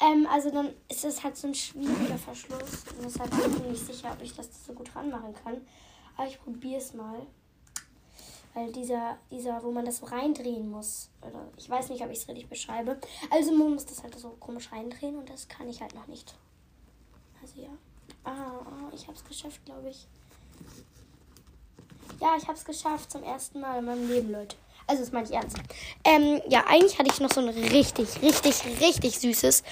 Ähm, 0.00 0.26
also 0.30 0.50
dann 0.50 0.72
ist 0.88 1.04
es 1.04 1.22
halt 1.22 1.36
so 1.36 1.48
ein 1.48 1.54
schwieriger 1.54 2.18
Verschluss. 2.18 2.84
Und 2.96 3.04
deshalb 3.04 3.30
bin 3.30 3.40
ich 3.40 3.62
mir 3.62 3.70
nicht 3.70 3.86
sicher, 3.86 4.12
ob 4.12 4.22
ich 4.22 4.34
das 4.34 4.48
so 4.66 4.72
gut 4.72 4.94
ranmachen 4.94 5.34
kann. 5.34 5.60
Aber 6.16 6.26
ich 6.26 6.40
probiere 6.40 6.78
es 6.78 6.94
mal. 6.94 7.26
Weil 8.54 8.70
dieser, 8.72 9.18
dieser, 9.30 9.62
wo 9.64 9.72
man 9.72 9.84
das 9.84 9.98
so 9.98 10.06
reindrehen 10.06 10.70
muss. 10.70 11.10
Oder 11.22 11.48
ich 11.56 11.68
weiß 11.68 11.88
nicht, 11.88 12.02
ob 12.02 12.10
ich 12.10 12.18
es 12.18 12.28
richtig 12.28 12.48
beschreibe. 12.48 12.98
Also 13.30 13.52
man 13.52 13.74
muss 13.74 13.86
das 13.86 14.02
halt 14.02 14.18
so 14.18 14.30
komisch 14.40 14.70
reindrehen 14.70 15.16
und 15.16 15.28
das 15.28 15.48
kann 15.48 15.68
ich 15.68 15.80
halt 15.80 15.94
noch 15.94 16.06
nicht. 16.06 16.34
Also 17.42 17.60
ja. 17.60 17.70
Ah, 18.22 18.90
ich 18.92 19.06
habe 19.06 19.16
es 19.16 19.24
geschafft, 19.24 19.64
glaube 19.64 19.90
ich. 19.90 20.06
Ja, 22.20 22.36
ich 22.36 22.44
habe 22.44 22.56
es 22.56 22.64
geschafft 22.64 23.10
zum 23.10 23.22
ersten 23.22 23.60
Mal 23.60 23.80
in 23.80 23.84
meinem 23.86 24.08
Leben, 24.08 24.30
Leute. 24.30 24.56
Also 24.86 25.02
das 25.02 25.12
meine 25.12 25.26
ich 25.26 25.34
ernst. 25.34 25.56
Ähm, 26.04 26.40
ja, 26.48 26.64
eigentlich 26.68 26.98
hatte 26.98 27.10
ich 27.10 27.20
noch 27.20 27.32
so 27.32 27.40
ein 27.40 27.48
richtig, 27.48 28.08
richtig, 28.22 28.80
richtig 28.80 29.18
süßes. 29.18 29.62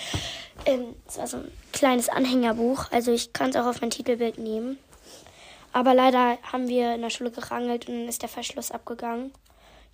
Ähm, 0.67 0.95
das 1.07 1.19
war 1.19 1.27
so 1.27 1.37
ein 1.39 1.53
kleines 1.73 2.09
Anhängerbuch. 2.09 2.91
Also 2.91 3.13
ich 3.13 3.33
kann 3.33 3.51
es 3.51 3.57
auch 3.57 3.67
auf 3.67 3.81
mein 3.81 3.91
Titelbild 3.91 4.39
nehmen. 4.39 4.79
Aber 5.73 5.95
leider 5.95 6.39
haben 6.43 6.69
wir 6.69 6.95
in 6.95 7.03
der 7.03 7.11
Schule 7.11 7.31
gerangelt 7.31 7.89
und 7.89 7.95
dann 7.95 8.09
ist 8.09 8.23
der 8.23 8.29
Verschluss 8.29 8.71
abgegangen. 8.71 9.33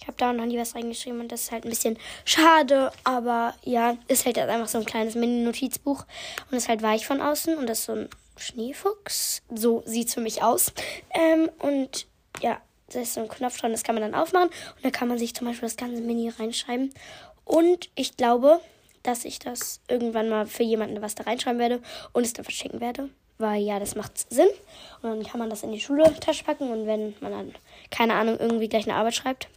Ich 0.01 0.07
habe 0.07 0.17
da 0.17 0.33
noch 0.33 0.45
nie 0.45 0.59
was 0.59 0.75
reingeschrieben 0.75 1.21
und 1.21 1.33
das 1.33 1.43
ist 1.43 1.53
halt 1.53 1.65
ein 1.65 1.71
bisschen 1.71 1.99
schade. 2.25 2.93
Aber 3.05 3.55
ja, 3.63 3.97
ist 4.07 4.27
halt 4.27 4.39
einfach 4.39 4.69
so 4.69 4.79
ein 4.79 4.85
kleines 4.85 5.15
Mini-Notizbuch 5.15 6.05
und 6.51 6.57
ist 6.57 6.69
halt 6.69 6.83
weich 6.83 7.07
von 7.07 7.21
außen 7.21 7.57
und 7.57 7.67
das 7.67 7.81
ist 7.81 7.85
so 7.87 7.93
ein 7.93 8.09
Schneefuchs. 8.37 9.43
So 9.53 9.83
sieht 9.87 10.09
es 10.09 10.15
für 10.15 10.21
mich 10.21 10.43
aus. 10.43 10.73
Ähm, 11.11 11.51
und 11.59 12.07
ja, 12.41 12.61
da 12.93 13.01
ist 13.01 13.15
so 13.15 13.21
ein 13.21 13.29
Knopf 13.29 13.59
dran, 13.59 13.73
das 13.73 13.83
kann 13.83 13.95
man 13.95 14.03
dann 14.03 14.21
aufmachen 14.21 14.49
und 14.49 14.85
da 14.85 14.91
kann 14.91 15.09
man 15.09 15.19
sich 15.19 15.35
zum 15.35 15.47
Beispiel 15.47 15.69
das 15.69 15.77
ganze 15.77 16.01
Mini 16.01 16.29
reinschreiben. 16.29 16.93
Und 17.45 17.91
ich 17.95 18.17
glaube, 18.17 18.61
dass 19.03 19.25
ich 19.25 19.39
das 19.39 19.81
irgendwann 19.89 20.29
mal 20.29 20.47
für 20.47 20.63
jemanden 20.63 21.01
was 21.01 21.15
da 21.15 21.25
reinschreiben 21.25 21.59
werde 21.59 21.81
und 22.13 22.25
es 22.25 22.33
dann 22.33 22.45
verschenken 22.45 22.81
werde. 22.81 23.09
Weil 23.39 23.63
ja, 23.63 23.79
das 23.79 23.95
macht 23.95 24.19
Sinn. 24.33 24.49
Und 25.01 25.11
dann 25.11 25.23
kann 25.23 25.39
man 25.39 25.49
das 25.49 25.63
in 25.63 25.71
die 25.71 25.81
Schule-Tasche 25.81 26.45
packen 26.45 26.71
und 26.71 26.87
wenn 26.87 27.15
man 27.21 27.33
dann, 27.33 27.55
keine 27.91 28.15
Ahnung, 28.15 28.37
irgendwie 28.39 28.69
gleich 28.69 28.89
eine 28.89 28.97
Arbeit 28.97 29.15
schreibt, 29.15 29.49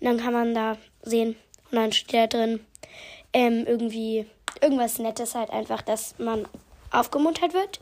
dann 0.00 0.18
kann 0.18 0.32
man 0.32 0.54
da 0.54 0.76
sehen 1.02 1.36
und 1.70 1.76
dann 1.76 1.92
steht 1.92 2.14
da 2.14 2.26
drin 2.26 2.60
ähm, 3.32 3.64
irgendwie 3.66 4.26
irgendwas 4.60 4.98
Nettes 4.98 5.34
halt 5.34 5.50
einfach, 5.50 5.82
dass 5.82 6.18
man 6.18 6.46
aufgemuntert 6.90 7.54
wird. 7.54 7.80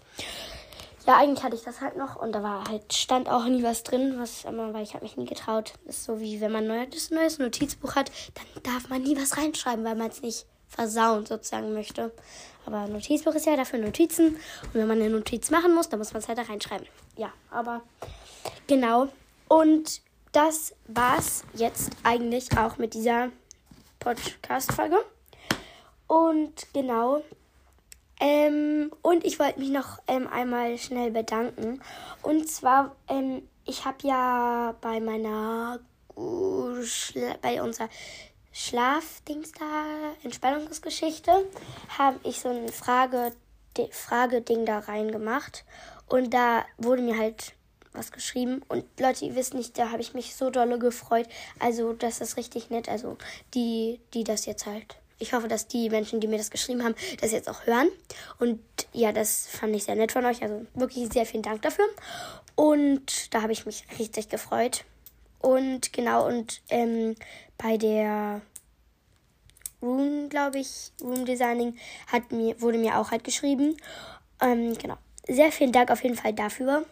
Ja, 1.11 1.17
eigentlich 1.17 1.43
hatte 1.43 1.57
ich 1.57 1.65
das 1.65 1.81
halt 1.81 1.97
noch 1.97 2.15
und 2.15 2.31
da 2.31 2.45
war 2.45 2.69
halt, 2.69 2.93
stand 2.93 3.29
auch 3.29 3.45
nie 3.47 3.65
was 3.65 3.83
drin, 3.83 4.15
was 4.19 4.47
aber, 4.47 4.73
weil 4.73 4.85
ich 4.85 4.95
habe 4.95 5.03
mich 5.03 5.17
nie 5.17 5.25
getraut. 5.25 5.73
Das 5.85 5.97
ist 5.97 6.05
so 6.05 6.21
wie 6.21 6.41
wenn 6.41 6.53
man 6.53 6.71
ein 6.71 6.89
neues, 6.89 7.11
neues 7.11 7.41
Notizbuch 7.41 7.97
hat, 7.97 8.13
dann 8.35 8.63
darf 8.63 8.89
man 8.91 9.03
nie 9.03 9.17
was 9.17 9.37
reinschreiben, 9.37 9.85
weil 9.85 9.97
man 9.97 10.11
es 10.11 10.23
nicht 10.23 10.47
versauen 10.69 11.27
sozusagen 11.27 11.75
möchte. 11.75 12.13
Aber 12.65 12.87
Notizbuch 12.87 13.35
ist 13.35 13.47
ja 13.47 13.57
dafür 13.57 13.81
Notizen 13.81 14.37
und 14.37 14.75
wenn 14.75 14.87
man 14.87 15.01
eine 15.01 15.11
Notiz 15.11 15.51
machen 15.51 15.75
muss, 15.75 15.89
dann 15.89 15.99
muss 15.99 16.13
man 16.13 16.23
es 16.23 16.29
halt 16.29 16.39
da 16.39 16.43
reinschreiben. 16.43 16.87
Ja, 17.17 17.33
aber 17.51 17.83
genau. 18.69 19.09
Und 19.49 20.03
das 20.31 20.77
war's 20.87 21.43
jetzt 21.55 21.91
eigentlich 22.05 22.57
auch 22.57 22.79
mit 22.79 22.95
dieser 22.95 23.31
Podcast-Folge. 23.99 24.99
Und 26.07 26.73
genau, 26.73 27.25
ähm, 28.21 28.93
und 29.01 29.25
ich 29.25 29.39
wollte 29.39 29.59
mich 29.59 29.71
noch 29.71 29.99
ähm, 30.07 30.29
einmal 30.29 30.77
schnell 30.77 31.11
bedanken. 31.11 31.81
Und 32.23 32.49
zwar, 32.49 32.95
ähm, 33.09 33.43
ich 33.65 33.87
habe 33.87 33.97
ja 34.03 34.75
bei 34.83 35.01
meiner, 35.01 35.81
bei 37.41 37.63
unserer 37.63 37.89
Schlafdings 38.53 39.53
da, 39.53 40.13
Entspannungsgeschichte, 40.23 41.33
habe 41.97 42.21
ich 42.25 42.41
so 42.41 42.51
ein 42.51 42.69
Frage, 42.69 43.33
Frageding 43.91 44.67
da 44.67 44.81
reingemacht. 44.81 45.65
Und 46.07 46.35
da 46.35 46.67
wurde 46.77 47.01
mir 47.01 47.17
halt 47.17 47.55
was 47.93 48.13
geschrieben. 48.13 48.63
Und 48.69 48.85
Leute, 48.99 49.25
ihr 49.25 49.35
wisst 49.35 49.55
nicht, 49.55 49.79
da 49.79 49.91
habe 49.91 50.03
ich 50.03 50.13
mich 50.13 50.37
so 50.37 50.51
dolle 50.51 50.79
gefreut. 50.79 51.27
Also, 51.59 51.95
das 51.95 52.21
ist 52.21 52.37
richtig 52.37 52.69
nett. 52.69 52.89
Also, 52.89 53.17
die, 53.55 54.01
die 54.13 54.25
das 54.25 54.45
jetzt 54.45 54.67
halt 54.67 54.97
ich 55.21 55.33
hoffe, 55.33 55.47
dass 55.47 55.69
die 55.69 55.91
Menschen, 55.91 56.19
die 56.19 56.27
mir 56.27 56.39
das 56.39 56.51
geschrieben 56.51 56.83
haben, 56.83 56.97
das 57.21 57.31
jetzt 57.31 57.49
auch 57.49 57.67
hören. 57.67 57.89
Und 58.39 58.61
ja, 58.93 59.13
das 59.13 59.47
fand 59.47 59.77
ich 59.77 59.85
sehr 59.85 59.95
nett 59.95 60.11
von 60.11 60.25
euch. 60.25 60.43
Also 60.43 60.67
wirklich 60.75 61.13
sehr 61.13 61.27
vielen 61.27 61.43
Dank 61.43 61.63
dafür. 61.63 61.85
Und 62.57 63.33
da 63.33 63.43
habe 63.43 63.53
ich 63.53 63.67
mich 63.67 63.85
richtig 63.99 64.29
gefreut. 64.29 64.85
Und 65.41 65.93
genau, 65.93 66.27
und 66.27 66.61
ähm, 66.69 67.15
bei 67.57 67.77
der 67.77 68.41
Room, 69.83 70.29
glaube 70.29 70.59
ich, 70.59 70.93
Room 71.01 71.25
Designing, 71.25 71.79
hat 72.07 72.33
mir, 72.33 72.61
wurde 72.61 72.79
mir 72.79 72.99
auch 72.99 73.11
halt 73.11 73.25
geschrieben. 73.25 73.77
Ähm, 74.41 74.77
genau. 74.77 74.97
Sehr 75.27 75.53
vielen 75.53 75.73
Dank 75.73 75.91
auf 75.91 76.03
jeden 76.03 76.17
Fall 76.17 76.33
dafür. 76.33 76.85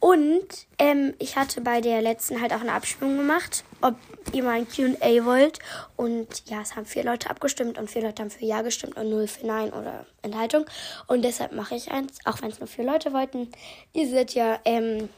Und 0.00 0.46
ähm, 0.78 1.14
ich 1.18 1.36
hatte 1.36 1.60
bei 1.60 1.80
der 1.80 2.00
letzten 2.02 2.40
halt 2.40 2.52
auch 2.52 2.60
eine 2.60 2.72
Abstimmung 2.72 3.16
gemacht, 3.16 3.64
ob 3.80 3.96
ihr 4.32 4.44
mal 4.44 4.52
ein 4.52 4.68
QA 4.68 5.24
wollt. 5.24 5.58
Und 5.96 6.48
ja, 6.48 6.60
es 6.60 6.76
haben 6.76 6.86
vier 6.86 7.04
Leute 7.04 7.30
abgestimmt 7.30 7.78
und 7.78 7.90
vier 7.90 8.02
Leute 8.02 8.22
haben 8.22 8.30
für 8.30 8.44
Ja 8.44 8.62
gestimmt 8.62 8.96
und 8.96 9.10
null 9.10 9.26
für 9.26 9.46
Nein 9.46 9.72
oder 9.72 10.06
Enthaltung. 10.22 10.66
Und 11.08 11.22
deshalb 11.22 11.52
mache 11.52 11.74
ich 11.74 11.90
eins, 11.90 12.18
auch 12.24 12.40
wenn 12.42 12.50
es 12.50 12.60
nur 12.60 12.68
vier 12.68 12.84
Leute 12.84 13.12
wollten. 13.12 13.50
Ihr 13.92 14.08
seid 14.08 14.34
ja, 14.34 14.60
ähm, 14.64 15.08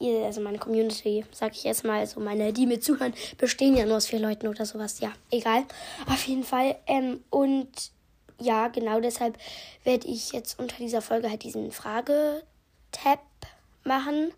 ihr, 0.00 0.24
also 0.24 0.40
meine 0.40 0.58
Community, 0.58 1.26
sag 1.30 1.52
ich 1.52 1.64
jetzt 1.64 1.84
mal, 1.84 2.06
so 2.06 2.18
meine, 2.18 2.52
die 2.54 2.66
mir 2.66 2.80
zuhören, 2.80 3.12
bestehen 3.36 3.76
ja 3.76 3.84
nur 3.84 3.98
aus 3.98 4.06
vier 4.06 4.20
Leuten 4.20 4.48
oder 4.48 4.64
sowas. 4.64 5.00
Ja, 5.00 5.12
egal. 5.30 5.64
Auf 6.06 6.24
jeden 6.26 6.44
Fall. 6.44 6.76
Ähm, 6.86 7.22
und 7.28 7.68
ja, 8.40 8.68
genau 8.68 9.00
deshalb 9.00 9.36
werde 9.84 10.08
ich 10.08 10.32
jetzt 10.32 10.58
unter 10.58 10.76
dieser 10.76 11.02
Folge 11.02 11.28
halt 11.28 11.42
diesen 11.42 11.70
Frage-Tab 11.70 13.20
machen. 13.84 14.32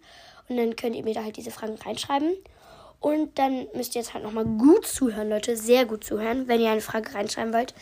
Und 0.48 0.56
dann 0.56 0.76
könnt 0.76 0.96
ihr 0.96 1.04
mir 1.04 1.14
da 1.14 1.24
halt 1.24 1.36
diese 1.36 1.50
Fragen 1.50 1.76
reinschreiben. 1.76 2.32
Und 3.00 3.38
dann 3.38 3.66
müsst 3.74 3.94
ihr 3.94 4.00
jetzt 4.00 4.14
halt 4.14 4.24
nochmal 4.24 4.44
gut 4.44 4.86
zuhören, 4.86 5.28
Leute. 5.28 5.56
Sehr 5.56 5.84
gut 5.84 6.04
zuhören, 6.04 6.48
wenn 6.48 6.60
ihr 6.60 6.70
eine 6.70 6.80
Frage 6.80 7.14
reinschreiben 7.14 7.52
wollt. 7.52 7.74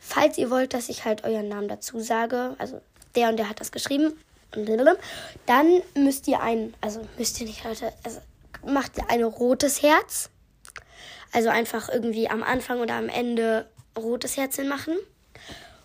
Falls 0.00 0.38
ihr 0.38 0.50
wollt, 0.50 0.74
dass 0.74 0.88
ich 0.88 1.04
halt 1.04 1.24
euren 1.24 1.48
Namen 1.48 1.68
dazu 1.68 2.00
sage, 2.00 2.54
also 2.58 2.80
der 3.14 3.28
und 3.28 3.36
der 3.36 3.48
hat 3.48 3.60
das 3.60 3.72
geschrieben, 3.72 4.12
dann 5.46 5.82
müsst 5.94 6.28
ihr 6.28 6.40
ein, 6.40 6.74
also 6.80 7.00
müsst 7.18 7.40
ihr 7.40 7.46
nicht, 7.46 7.64
Leute, 7.64 7.92
also 8.04 8.20
macht 8.66 8.98
ihr 8.98 9.08
ein 9.08 9.22
rotes 9.22 9.82
Herz. 9.82 10.30
Also 11.32 11.48
einfach 11.48 11.88
irgendwie 11.88 12.28
am 12.28 12.42
Anfang 12.42 12.80
oder 12.80 12.94
am 12.94 13.08
Ende 13.08 13.66
rotes 13.96 14.36
Herzchen 14.36 14.68
machen. 14.68 14.96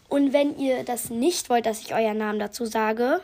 Und 0.10 0.34
wenn 0.34 0.58
ihr 0.58 0.84
das 0.84 1.10
nicht 1.10 1.50
wollt, 1.50 1.66
dass 1.66 1.82
ich 1.82 1.94
euren 1.94 2.18
Namen 2.18 2.40
dazu 2.40 2.66
sage, 2.66 3.22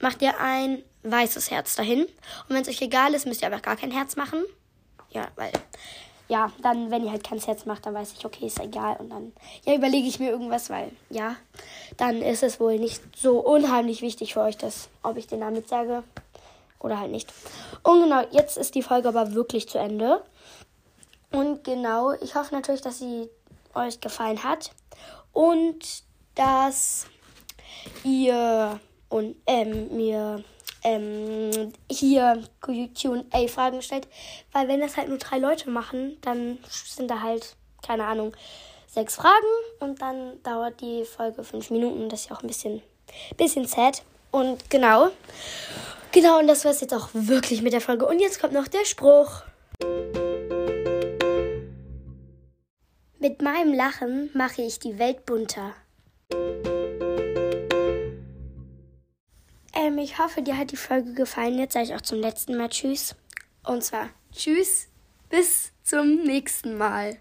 macht 0.00 0.22
ihr 0.22 0.40
ein 0.40 0.82
weißes 1.02 1.50
Herz 1.50 1.76
dahin. 1.76 2.02
Und 2.02 2.10
wenn 2.48 2.62
es 2.62 2.68
euch 2.68 2.82
egal 2.82 3.14
ist, 3.14 3.26
müsst 3.26 3.42
ihr 3.42 3.48
aber 3.48 3.60
gar 3.60 3.76
kein 3.76 3.90
Herz 3.90 4.16
machen. 4.16 4.44
Ja, 5.10 5.28
weil, 5.36 5.52
ja, 6.28 6.52
dann, 6.62 6.90
wenn 6.90 7.04
ihr 7.04 7.10
halt 7.10 7.24
kein 7.24 7.40
Herz 7.40 7.64
macht, 7.64 7.86
dann 7.86 7.94
weiß 7.94 8.12
ich, 8.12 8.24
okay, 8.24 8.46
ist 8.46 8.60
egal. 8.60 8.96
Und 8.98 9.10
dann, 9.10 9.32
ja, 9.64 9.74
überlege 9.74 10.06
ich 10.06 10.18
mir 10.18 10.30
irgendwas, 10.30 10.70
weil, 10.70 10.90
ja, 11.10 11.36
dann 11.96 12.20
ist 12.20 12.42
es 12.42 12.60
wohl 12.60 12.78
nicht 12.78 13.02
so 13.16 13.38
unheimlich 13.38 14.02
wichtig 14.02 14.34
für 14.34 14.40
euch, 14.40 14.56
dass, 14.56 14.88
ob 15.02 15.16
ich 15.16 15.26
den 15.26 15.40
Namen 15.40 15.56
mit 15.56 15.68
sage 15.68 16.02
oder 16.80 17.00
halt 17.00 17.10
nicht. 17.10 17.32
Und 17.82 18.02
genau, 18.02 18.22
jetzt 18.30 18.56
ist 18.56 18.74
die 18.74 18.82
Folge 18.82 19.08
aber 19.08 19.34
wirklich 19.34 19.68
zu 19.68 19.78
Ende. 19.78 20.22
Und 21.30 21.64
genau, 21.64 22.12
ich 22.12 22.34
hoffe 22.34 22.54
natürlich, 22.54 22.80
dass 22.80 22.98
sie 22.98 23.28
euch 23.74 24.00
gefallen 24.00 24.42
hat 24.42 24.70
und 25.32 26.02
dass 26.34 27.06
ihr 28.04 28.80
und 29.08 29.36
ähm, 29.46 29.96
mir 29.96 30.42
ähm, 30.84 31.72
hier 31.90 32.42
QA-Fragen 32.60 33.82
stellt. 33.82 34.08
Weil 34.52 34.68
wenn 34.68 34.80
das 34.80 34.96
halt 34.96 35.08
nur 35.08 35.18
drei 35.18 35.38
Leute 35.38 35.70
machen, 35.70 36.16
dann 36.20 36.58
sind 36.68 37.10
da 37.10 37.22
halt, 37.22 37.56
keine 37.86 38.04
Ahnung, 38.04 38.32
sechs 38.86 39.16
Fragen 39.16 39.46
und 39.80 40.00
dann 40.00 40.42
dauert 40.42 40.80
die 40.80 41.04
Folge 41.04 41.44
fünf 41.44 41.70
Minuten. 41.70 42.08
Das 42.08 42.22
ist 42.22 42.30
ja 42.30 42.36
auch 42.36 42.42
ein 42.42 42.48
bisschen, 42.48 42.82
bisschen 43.36 43.66
sad. 43.66 44.02
Und 44.30 44.68
genau. 44.70 45.08
Genau, 46.12 46.38
und 46.38 46.46
das 46.46 46.64
war 46.64 46.72
es 46.72 46.80
jetzt 46.80 46.94
auch 46.94 47.08
wirklich 47.12 47.62
mit 47.62 47.72
der 47.72 47.80
Folge. 47.80 48.06
Und 48.06 48.18
jetzt 48.18 48.40
kommt 48.40 48.52
noch 48.52 48.68
der 48.68 48.84
Spruch. 48.84 49.42
Mit 53.18 53.42
meinem 53.42 53.74
Lachen 53.74 54.30
mache 54.32 54.62
ich 54.62 54.78
die 54.78 54.98
Welt 54.98 55.26
bunter. 55.26 55.74
Ich 59.98 60.18
hoffe, 60.18 60.42
dir 60.42 60.56
hat 60.56 60.70
die 60.72 60.76
Folge 60.76 61.14
gefallen. 61.14 61.58
Jetzt 61.58 61.74
sage 61.74 61.86
ich 61.86 61.94
auch 61.94 62.00
zum 62.00 62.20
letzten 62.20 62.56
Mal 62.56 62.68
Tschüss. 62.68 63.14
Und 63.64 63.82
zwar 63.82 64.08
Tschüss, 64.32 64.88
bis 65.28 65.72
zum 65.82 66.22
nächsten 66.22 66.76
Mal. 66.76 67.18